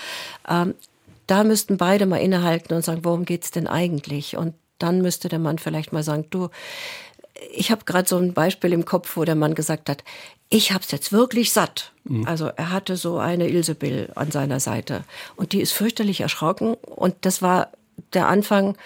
[0.49, 0.74] Ähm,
[1.26, 4.37] da müssten beide mal innehalten und sagen, worum geht's denn eigentlich?
[4.37, 6.49] Und dann müsste der Mann vielleicht mal sagen, du,
[7.53, 10.03] ich habe gerade so ein Beispiel im Kopf, wo der Mann gesagt hat,
[10.51, 11.93] ich hab's jetzt wirklich satt.
[12.05, 12.26] Mhm.
[12.26, 15.05] Also er hatte so eine Ilsebill an seiner Seite
[15.37, 17.68] und die ist fürchterlich erschrocken und das war
[18.12, 18.76] der Anfang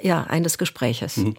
[0.00, 1.16] ja, eines Gespräches.
[1.18, 1.36] Mhm.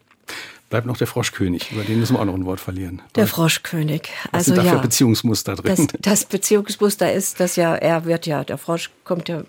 [0.68, 3.00] Bleibt noch der Froschkönig, über den müssen wir auch noch ein Wort verlieren.
[3.16, 4.10] Der Froschkönig.
[4.32, 5.76] Also Was sind da ja, Beziehungsmuster drin?
[5.76, 9.44] Das, das, Beziehungsmuster ist, dass ja, er wird ja, der Frosch kommt ja,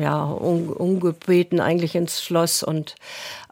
[0.00, 2.94] ja un, ungebeten eigentlich ins Schloss und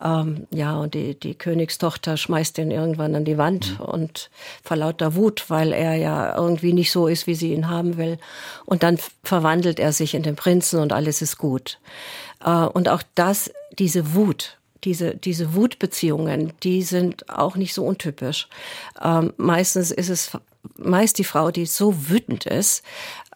[0.03, 3.84] ähm, ja, und die, die Königstochter schmeißt ihn irgendwann an die Wand mhm.
[3.84, 4.30] und
[4.62, 8.16] vor lauter Wut, weil er ja irgendwie nicht so ist, wie sie ihn haben will.
[8.64, 11.78] Und dann verwandelt er sich in den Prinzen und alles ist gut.
[12.42, 18.49] Äh, und auch das, diese Wut, diese, diese Wutbeziehungen, die sind auch nicht so untypisch.
[19.03, 20.30] Ähm, meistens ist es
[20.76, 22.82] meist die Frau, die so wütend ist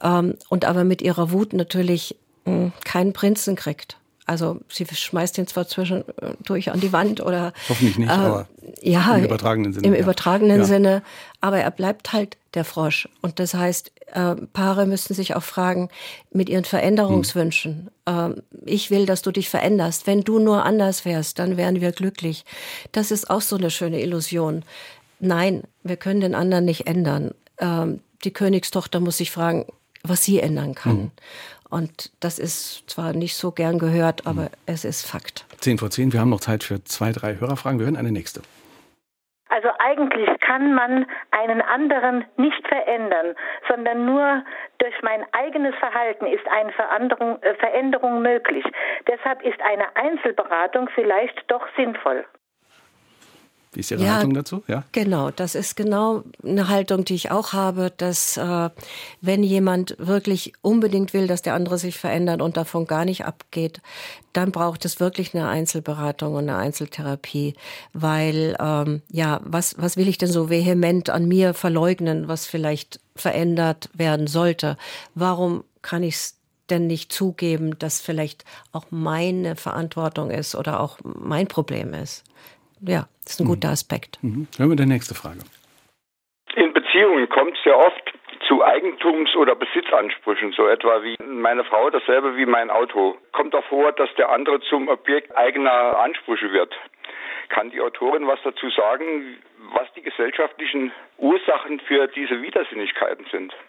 [0.03, 3.99] ähm, und aber mit ihrer Wut natürlich mh, hm, keinen Prinzen kriegt.
[4.29, 8.47] Also sie schmeißt ihn zwar zwischendurch an die Wand oder hoffentlich nicht, äh, aber
[8.83, 9.87] ja, im übertragenen Sinne.
[9.87, 10.01] Im ja.
[10.01, 10.64] übertragenen ja.
[10.66, 11.03] Sinne,
[11.41, 13.09] aber er bleibt halt der Frosch.
[13.22, 15.89] Und das heißt, äh, Paare müssten sich auch fragen
[16.31, 17.89] mit ihren Veränderungswünschen.
[18.07, 18.37] Hm.
[18.37, 20.07] Äh, ich will, dass du dich veränderst.
[20.07, 22.45] Wenn du nur anders wärst, dann wären wir glücklich.
[22.93, 24.62] Das ist auch so eine schöne Illusion.
[25.20, 27.33] Nein, wir können den anderen nicht ändern.
[27.59, 29.64] Ähm, die Königstochter muss sich fragen,
[30.03, 30.99] was sie ändern kann.
[30.99, 31.11] Hm.
[31.71, 34.51] Und das ist zwar nicht so gern gehört, aber hm.
[34.66, 35.45] es ist Fakt.
[35.61, 37.79] Zehn vor zehn, wir haben noch Zeit für zwei, drei Hörerfragen.
[37.79, 38.43] Wir hören eine nächste.
[39.51, 43.35] Also eigentlich kann man einen anderen nicht verändern,
[43.66, 44.45] sondern nur
[44.79, 48.64] durch mein eigenes Verhalten ist eine Veränderung, äh, Veränderung möglich.
[49.07, 52.27] Deshalb ist eine Einzelberatung vielleicht doch sinnvoll.
[53.73, 54.62] Wie ist Ihre ja, Haltung dazu?
[54.66, 55.31] Ja, genau.
[55.31, 58.71] Das ist genau eine Haltung, die ich auch habe, dass äh,
[59.21, 63.81] wenn jemand wirklich unbedingt will, dass der andere sich verändert und davon gar nicht abgeht,
[64.33, 67.55] dann braucht es wirklich eine Einzelberatung und eine Einzeltherapie,
[67.93, 73.01] weil ähm, ja, was was will ich denn so vehement an mir verleugnen, was vielleicht
[73.16, 74.77] verändert werden sollte?
[75.14, 76.39] Warum kann ich es
[76.71, 82.25] denn nicht zugeben, dass vielleicht auch meine Verantwortung ist oder auch mein Problem ist?
[82.81, 83.51] Ja, das ist ein mhm.
[83.51, 84.18] guter Aspekt.
[84.22, 84.49] Mhm.
[84.57, 85.41] Hören wir die nächste Frage.
[86.55, 88.12] In Beziehungen kommt es sehr oft
[88.47, 93.16] zu Eigentums- oder Besitzansprüchen, so etwa wie meine Frau, dasselbe wie mein Auto.
[93.33, 96.74] Kommt auch vor, dass der andere zum Objekt eigener Ansprüche wird.
[97.51, 99.39] Kann die Autorin was dazu sagen,
[99.74, 103.53] was die gesellschaftlichen Ursachen für diese Widersinnigkeiten sind?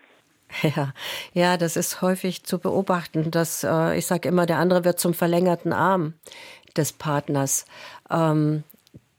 [0.64, 0.94] Ja,
[1.34, 5.14] ja, das ist häufig zu beobachten, dass äh, ich sage immer, der andere wird zum
[5.14, 6.16] verlängerten Arm
[6.76, 7.68] des Partners.
[8.10, 8.64] Ähm,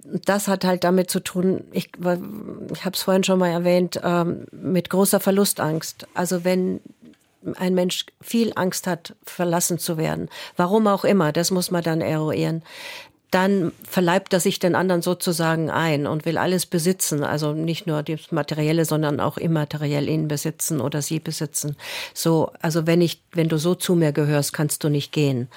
[0.04, 4.46] das hat halt damit zu tun, ich, ich habe es vorhin schon mal erwähnt, ähm,
[4.50, 6.06] mit großer Verlustangst.
[6.14, 6.80] Also wenn
[7.56, 12.00] ein Mensch viel Angst hat, verlassen zu werden, warum auch immer, das muss man dann
[12.00, 12.62] eruieren,
[13.30, 17.22] dann verleibt er sich den anderen sozusagen ein und will alles besitzen.
[17.22, 21.76] Also nicht nur das Materielle, sondern auch immateriell ihn besitzen oder sie besitzen.
[22.12, 25.48] So, also wenn ich, wenn du so zu mir gehörst, kannst du nicht gehen.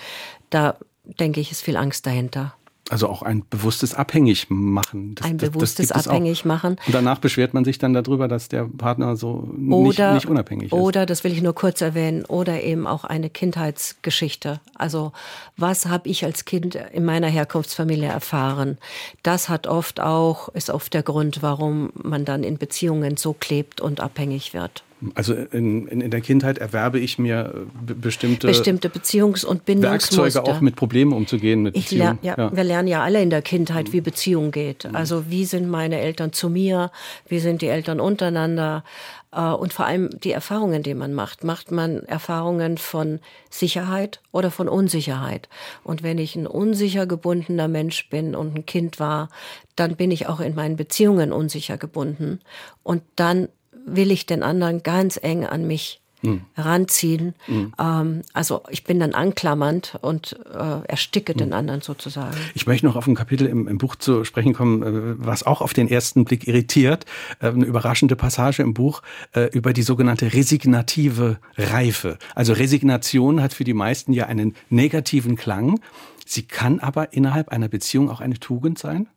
[0.51, 0.77] Da
[1.19, 2.53] denke ich, ist viel Angst dahinter.
[2.89, 5.15] Also auch ein bewusstes Abhängigmachen.
[5.15, 6.75] Das, ein bewusstes das, das Abhängigmachen.
[6.85, 10.65] Und danach beschwert man sich dann darüber, dass der Partner so oder, nicht, nicht unabhängig
[10.65, 10.73] ist.
[10.73, 14.59] Oder, das will ich nur kurz erwähnen, oder eben auch eine Kindheitsgeschichte.
[14.75, 15.13] Also
[15.55, 18.77] was habe ich als Kind in meiner Herkunftsfamilie erfahren?
[19.23, 23.79] Das hat oft auch, ist oft der Grund, warum man dann in Beziehungen so klebt
[23.79, 24.83] und abhängig wird.
[25.15, 30.23] Also in, in, in, der Kindheit erwerbe ich mir äh, bestimmte, bestimmte Beziehungs- und Bindungsmuster.
[30.23, 31.63] Werkzeuge auch mit Problemen umzugehen.
[31.63, 32.55] Mit ich lerne, ja, ja.
[32.55, 34.85] Wir lernen ja alle in der Kindheit, wie Beziehung geht.
[34.85, 34.95] Mhm.
[34.95, 36.91] Also wie sind meine Eltern zu mir,
[37.27, 38.83] wie sind die Eltern untereinander
[39.31, 41.43] äh, und vor allem die Erfahrungen, die man macht.
[41.43, 45.49] Macht man Erfahrungen von Sicherheit oder von Unsicherheit?
[45.83, 49.29] Und wenn ich ein unsicher gebundener Mensch bin und ein Kind war,
[49.75, 52.39] dann bin ich auch in meinen Beziehungen unsicher gebunden.
[52.83, 53.49] Und dann
[53.85, 56.41] will ich den anderen ganz eng an mich mhm.
[56.53, 57.35] heranziehen.
[57.47, 57.73] Mhm.
[57.79, 61.37] Ähm, also ich bin dann anklammernd und äh, ersticke mhm.
[61.37, 62.35] den anderen sozusagen.
[62.55, 65.61] Ich möchte noch auf ein Kapitel im, im Buch zu sprechen kommen, äh, was auch
[65.61, 67.05] auf den ersten Blick irritiert.
[67.39, 69.01] Äh, eine überraschende Passage im Buch
[69.33, 72.17] äh, über die sogenannte resignative Reife.
[72.35, 75.79] Also Resignation hat für die meisten ja einen negativen Klang.
[76.25, 79.07] Sie kann aber innerhalb einer Beziehung auch eine Tugend sein?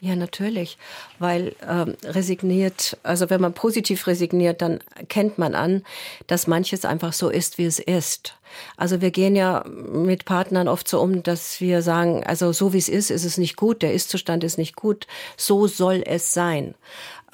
[0.00, 0.76] Ja, natürlich,
[1.18, 5.84] weil ähm, resigniert, also wenn man positiv resigniert, dann kennt man an,
[6.26, 8.34] dass manches einfach so ist, wie es ist.
[8.76, 12.78] Also wir gehen ja mit Partnern oft so um, dass wir sagen, also so wie
[12.78, 15.06] es ist, ist es nicht gut, der Ist-Zustand ist nicht gut,
[15.38, 16.74] so soll es sein.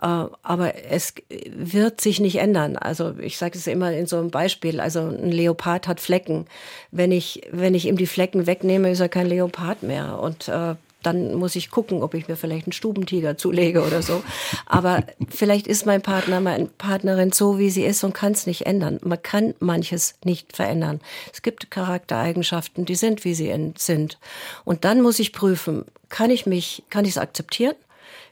[0.00, 1.14] Äh, aber es
[1.50, 2.76] wird sich nicht ändern.
[2.76, 4.80] Also ich sage es immer in so einem Beispiel.
[4.80, 6.46] Also ein Leopard hat Flecken.
[6.90, 10.18] Wenn ich, wenn ich ihm die Flecken wegnehme, ist er kein Leopard mehr.
[10.20, 14.22] Und äh, dann muss ich gucken, ob ich mir vielleicht einen Stubentiger zulege oder so.
[14.66, 18.66] Aber vielleicht ist mein Partner, meine Partnerin so, wie sie ist und kann es nicht
[18.66, 18.98] ändern.
[19.02, 21.00] Man kann manches nicht verändern.
[21.32, 24.18] Es gibt Charaktereigenschaften, die sind, wie sie sind.
[24.64, 27.74] Und dann muss ich prüfen, kann ich mich, kann ich es akzeptieren?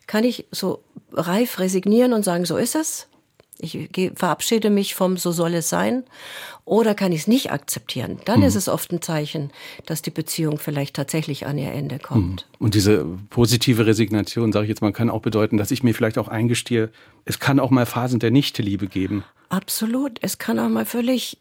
[0.07, 3.10] Kann ich so reif resignieren und sagen, so ist es?
[3.61, 6.05] Ich verabschiede mich vom so soll es sein.
[6.65, 8.19] Oder kann ich es nicht akzeptieren?
[8.25, 8.47] Dann mhm.
[8.47, 9.51] ist es oft ein Zeichen,
[9.87, 12.47] dass die Beziehung vielleicht tatsächlich an ihr Ende kommt.
[12.51, 12.65] Mhm.
[12.65, 16.19] Und diese positive Resignation, sage ich jetzt mal, kann auch bedeuten, dass ich mir vielleicht
[16.19, 16.91] auch eingestehe,
[17.25, 19.25] es kann auch mal Phasen der Nichtliebe geben.
[19.49, 20.19] Absolut.
[20.23, 21.39] Es kann auch mal völlig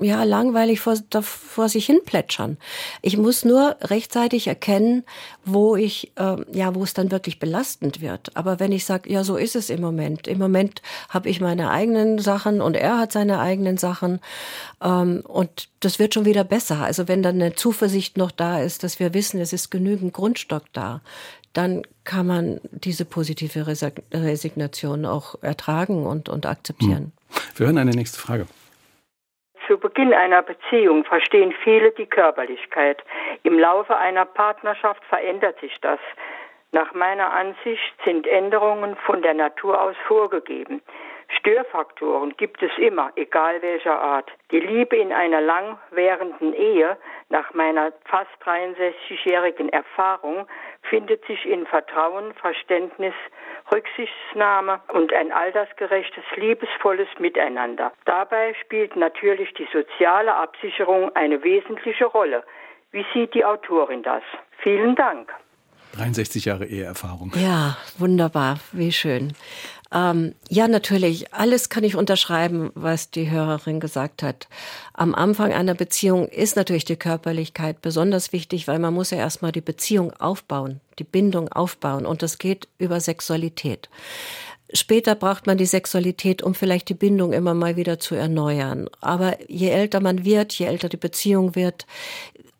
[0.00, 2.56] ja, langweilig vor, vor sich hin plätschern.
[3.02, 5.04] Ich muss nur rechtzeitig erkennen,
[5.44, 8.36] wo ich, äh, ja, wo es dann wirklich belastend wird.
[8.36, 10.26] Aber wenn ich sage, ja, so ist es im Moment.
[10.26, 14.20] Im Moment habe ich meine eigenen Sachen und er hat seine eigenen Sachen.
[14.82, 16.80] Ähm, und das wird schon wieder besser.
[16.82, 20.64] Also wenn dann eine Zuversicht noch da ist, dass wir wissen, es ist genügend Grundstock
[20.72, 21.00] da,
[21.52, 27.12] dann kann man diese positive Resignation auch ertragen und, und akzeptieren.
[27.28, 27.42] Hm.
[27.56, 28.46] Wir hören eine nächste Frage.
[29.72, 33.02] Zu Beginn einer Beziehung verstehen viele die Körperlichkeit.
[33.42, 35.98] Im Laufe einer Partnerschaft verändert sich das.
[36.72, 40.82] Nach meiner Ansicht sind Änderungen von der Natur aus vorgegeben.
[41.38, 44.30] Störfaktoren gibt es immer, egal welcher Art.
[44.50, 46.98] Die Liebe in einer lang währenden Ehe,
[47.30, 50.46] nach meiner fast 63-jährigen Erfahrung,
[50.82, 53.14] findet sich in Vertrauen, Verständnis,
[53.72, 57.92] Rücksichtnahme und ein altersgerechtes, liebesvolles Miteinander.
[58.04, 62.44] Dabei spielt natürlich die soziale Absicherung eine wesentliche Rolle.
[62.90, 64.22] Wie sieht die Autorin das?
[64.58, 65.32] Vielen Dank.
[65.92, 67.32] 63 Jahre Eheerfahrung.
[67.40, 69.34] Ja, wunderbar, wie schön.
[69.92, 74.48] Ähm, ja, natürlich, alles kann ich unterschreiben, was die Hörerin gesagt hat.
[74.94, 79.52] Am Anfang einer Beziehung ist natürlich die Körperlichkeit besonders wichtig, weil man muss ja erstmal
[79.52, 83.90] die Beziehung aufbauen, die Bindung aufbauen und das geht über Sexualität.
[84.74, 88.88] Später braucht man die Sexualität, um vielleicht die Bindung immer mal wieder zu erneuern.
[89.02, 91.86] Aber je älter man wird, je älter die Beziehung wird,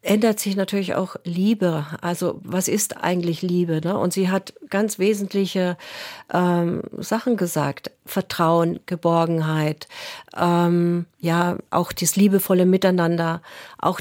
[0.03, 1.87] ändert sich natürlich auch Liebe.
[2.01, 3.81] Also was ist eigentlich Liebe?
[3.83, 3.97] Ne?
[3.97, 5.77] Und sie hat ganz wesentliche
[6.33, 7.93] ähm, Sachen gesagt.
[8.05, 9.87] Vertrauen, Geborgenheit,
[10.37, 13.43] ähm, ja, auch das liebevolle Miteinander,
[13.79, 14.01] auch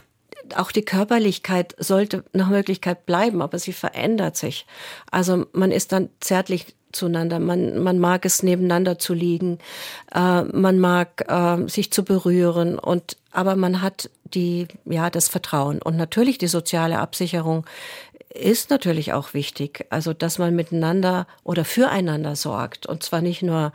[0.56, 4.66] auch die Körperlichkeit sollte nach Möglichkeit bleiben, aber sie verändert sich.
[5.10, 7.40] Also man ist dann zärtlich zueinander.
[7.40, 9.60] Man, man mag es nebeneinander zu liegen,
[10.14, 15.82] äh, man mag äh, sich zu berühren und aber man hat die ja das Vertrauen.
[15.82, 17.66] Und natürlich die soziale Absicherung
[18.34, 19.86] ist natürlich auch wichtig.
[19.90, 22.86] Also, dass man miteinander oder füreinander sorgt.
[22.86, 23.72] Und zwar nicht nur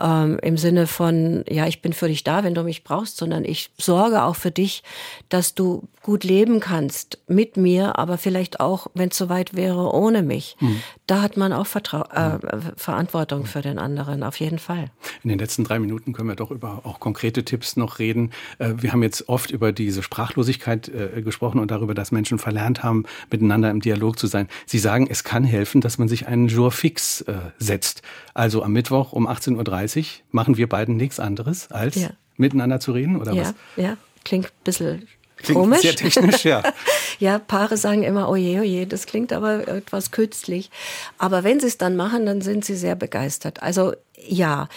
[0.00, 3.44] ähm, im Sinne von, ja, ich bin für dich da, wenn du mich brauchst, sondern
[3.44, 4.82] ich sorge auch für dich,
[5.28, 10.22] dass du gut leben kannst mit mir, aber vielleicht auch, wenn es soweit wäre, ohne
[10.22, 10.56] mich.
[10.58, 10.82] Mhm.
[11.06, 12.38] Da hat man auch Vertrau äh,
[12.76, 14.90] Verantwortung für den anderen, auf jeden Fall.
[15.22, 18.32] In den letzten drei Minuten können wir doch über auch konkrete Tipps noch reden.
[18.58, 22.82] Äh, wir haben jetzt oft über diese Sprachlosigkeit äh, gesprochen und darüber, dass Menschen verlernt
[22.82, 24.48] haben, miteinander im Dialog zu sein.
[24.66, 28.02] Sie sagen, es kann helfen, dass man sich einen Jour fix äh, setzt.
[28.34, 32.10] Also am Mittwoch um 18.30 Uhr machen wir beiden nichts anderes, als ja.
[32.36, 33.54] miteinander zu reden, oder ja, was?
[33.76, 35.08] Ja, klingt ein bisschen
[35.42, 35.80] Klingt Komisch.
[35.80, 36.62] sehr technisch, ja.
[37.18, 40.70] ja, Paare sagen immer, oje, oje, das klingt aber etwas künstlich.
[41.18, 43.60] Aber wenn sie es dann machen, dann sind sie sehr begeistert.
[43.62, 43.92] Also
[44.24, 44.68] ja,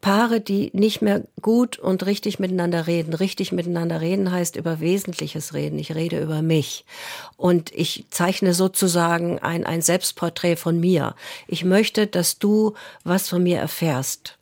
[0.00, 3.14] Paare, die nicht mehr gut und richtig miteinander reden.
[3.14, 5.78] Richtig miteinander reden heißt über Wesentliches reden.
[5.78, 6.84] Ich rede über mich.
[7.36, 11.14] Und ich zeichne sozusagen ein, ein Selbstporträt von mir.
[11.48, 12.74] Ich möchte, dass du
[13.04, 14.35] was von mir erfährst.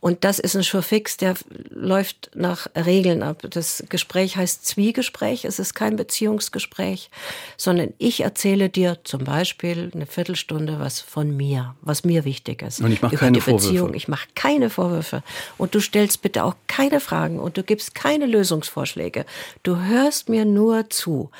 [0.00, 1.34] Und das ist ein Schurfix, der
[1.70, 3.42] läuft nach Regeln ab.
[3.50, 5.44] Das Gespräch heißt Zwiegespräch.
[5.44, 7.10] Es ist kein Beziehungsgespräch,
[7.56, 12.80] sondern ich erzähle dir zum Beispiel eine Viertelstunde was von mir, was mir wichtig ist.
[12.80, 13.96] Und ich mache keine Vorwürfe.
[13.96, 15.22] Ich mache keine Vorwürfe.
[15.56, 19.24] Und du stellst bitte auch keine Fragen und du gibst keine Lösungsvorschläge.
[19.62, 21.30] Du hörst mir nur zu.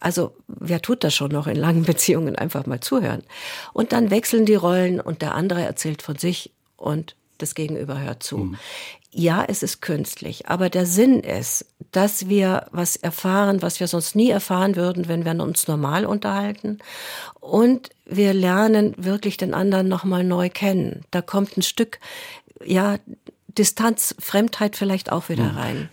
[0.00, 2.36] Also wer tut das schon noch in langen Beziehungen?
[2.36, 3.22] Einfach mal zuhören.
[3.72, 8.22] Und dann wechseln die Rollen und der andere erzählt von sich und das Gegenüber hört
[8.22, 8.38] zu.
[8.38, 8.56] Mhm.
[9.10, 14.14] Ja, es ist künstlich, aber der Sinn ist, dass wir was erfahren, was wir sonst
[14.14, 16.78] nie erfahren würden, wenn wir uns normal unterhalten.
[17.40, 21.02] Und wir lernen wirklich den anderen nochmal neu kennen.
[21.10, 21.98] Da kommt ein Stück,
[22.62, 22.98] ja,
[23.46, 25.58] Distanz, Fremdheit vielleicht auch wieder mhm.
[25.58, 25.88] rein.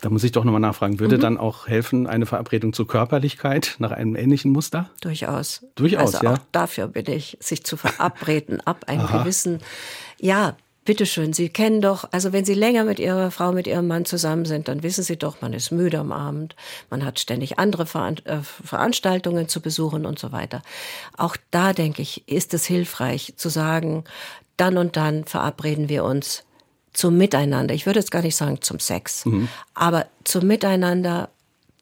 [0.00, 1.00] Da muss ich doch nochmal nachfragen.
[1.00, 1.20] Würde mhm.
[1.22, 4.90] dann auch helfen, eine Verabredung zur Körperlichkeit nach einem ähnlichen Muster?
[5.00, 5.64] Durchaus.
[5.74, 6.34] Durchaus, also ja.
[6.34, 9.60] Auch dafür bin ich, sich zu verabreden, ab einem gewissen,
[10.20, 10.56] ja,
[10.86, 14.46] bitteschön, Sie kennen doch, also wenn Sie länger mit Ihrer Frau, mit Ihrem Mann zusammen
[14.46, 16.56] sind, dann wissen Sie doch, man ist müde am Abend,
[16.88, 17.82] man hat ständig andere
[18.24, 20.62] äh, Veranstaltungen zu besuchen und so weiter.
[21.18, 24.04] Auch da, denke ich, ist es hilfreich zu sagen,
[24.56, 26.44] dann und dann verabreden wir uns
[26.94, 27.74] zum Miteinander.
[27.74, 29.48] Ich würde jetzt gar nicht sagen zum Sex, mhm.
[29.74, 31.28] aber zum Miteinander,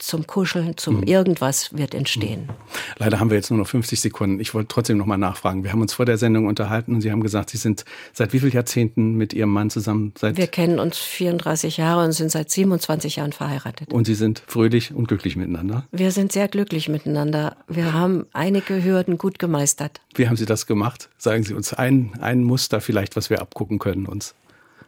[0.07, 1.03] zum Kuscheln, zum mhm.
[1.03, 2.41] irgendwas wird entstehen.
[2.41, 2.53] Mhm.
[2.97, 4.39] Leider haben wir jetzt nur noch 50 Sekunden.
[4.39, 5.63] Ich wollte trotzdem noch mal nachfragen.
[5.63, 8.39] Wir haben uns vor der Sendung unterhalten und Sie haben gesagt, Sie sind seit wie
[8.39, 10.13] vielen Jahrzehnten mit Ihrem Mann zusammen?
[10.17, 13.91] Seit wir kennen uns 34 Jahre und sind seit 27 Jahren verheiratet.
[13.93, 15.85] Und Sie sind fröhlich und glücklich miteinander?
[15.91, 17.57] Wir sind sehr glücklich miteinander.
[17.67, 20.01] Wir haben einige Hürden gut gemeistert.
[20.13, 21.09] Wie haben Sie das gemacht?
[21.17, 24.35] Sagen Sie uns ein, ein Muster vielleicht, was wir abgucken können uns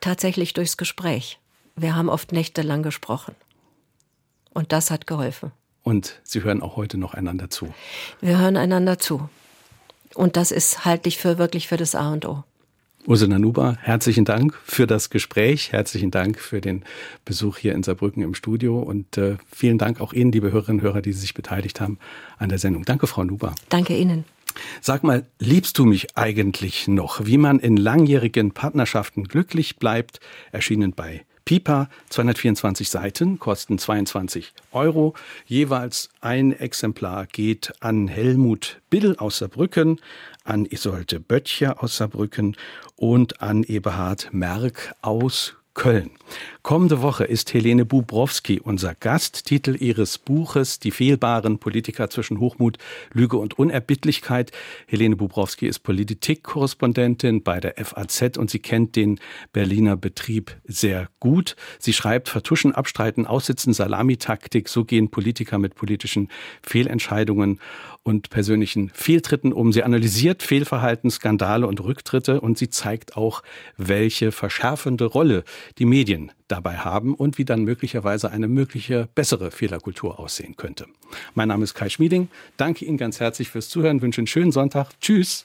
[0.01, 1.39] tatsächlich durchs Gespräch.
[1.76, 3.36] Wir haben oft nächtelang gesprochen.
[4.58, 5.51] Und das hat geholfen.
[5.84, 7.76] Und Sie hören auch heute noch einander zu.
[8.22, 9.30] Wir hören einander zu.
[10.16, 12.43] Und das ist halte ich für wirklich für das A und O.
[13.05, 16.84] Ursula Nuber, herzlichen Dank für das Gespräch, herzlichen Dank für den
[17.24, 20.88] Besuch hier in Saarbrücken im Studio und äh, vielen Dank auch Ihnen, liebe Hörerinnen und
[20.88, 21.99] Hörer, die sich beteiligt haben
[22.39, 22.84] an der Sendung.
[22.84, 23.53] Danke, Frau Nuber.
[23.70, 24.26] Danke Ihnen.
[24.82, 27.28] Sag mal, liebst du mich eigentlich noch?
[27.28, 30.20] Wie man in langjährigen Partnerschaften glücklich bleibt,
[30.51, 35.14] erschienen bei Pipa, 224 Seiten, kosten 22 Euro.
[35.45, 40.02] Jeweils ein Exemplar geht an Helmut Bill aus Saarbrücken,
[40.43, 42.58] an Isolde Böttcher aus Saarbrücken
[42.98, 46.12] und an Eberhard Merck aus Köln.
[46.68, 49.45] Kommende Woche ist Helene Bubrowski unser Gast.
[49.45, 52.78] Titel ihres Buches Die fehlbaren Politiker zwischen Hochmut,
[53.13, 54.51] Lüge und Unerbittlichkeit.
[54.86, 59.22] Helene Bubrowski ist Politikkorrespondentin bei der FAZ und sie kennt den
[59.53, 61.55] Berliner Betrieb sehr gut.
[61.80, 64.68] Sie schreibt Vertuschen, Abstreiten, Aussitzen, Salamitaktik.
[64.68, 66.28] So gehen Politiker mit politischen
[66.61, 67.61] Fehlentscheidungen
[68.03, 69.72] und persönlichen Fehltritten um.
[69.72, 73.41] Sie analysiert Fehlverhalten, Skandale und Rücktritte und sie zeigt auch,
[73.78, 75.45] welche verschärfende Rolle
[75.78, 80.88] die Medien dabei haben und wie dann möglicherweise eine mögliche bessere Fehlerkultur aussehen könnte.
[81.36, 82.30] Mein Name ist Kai Schmieding.
[82.58, 84.99] Danke Ihnen ganz herzlich fürs Zuhören, wünsche einen schönen Sonntag.
[84.99, 85.36] Tschüss.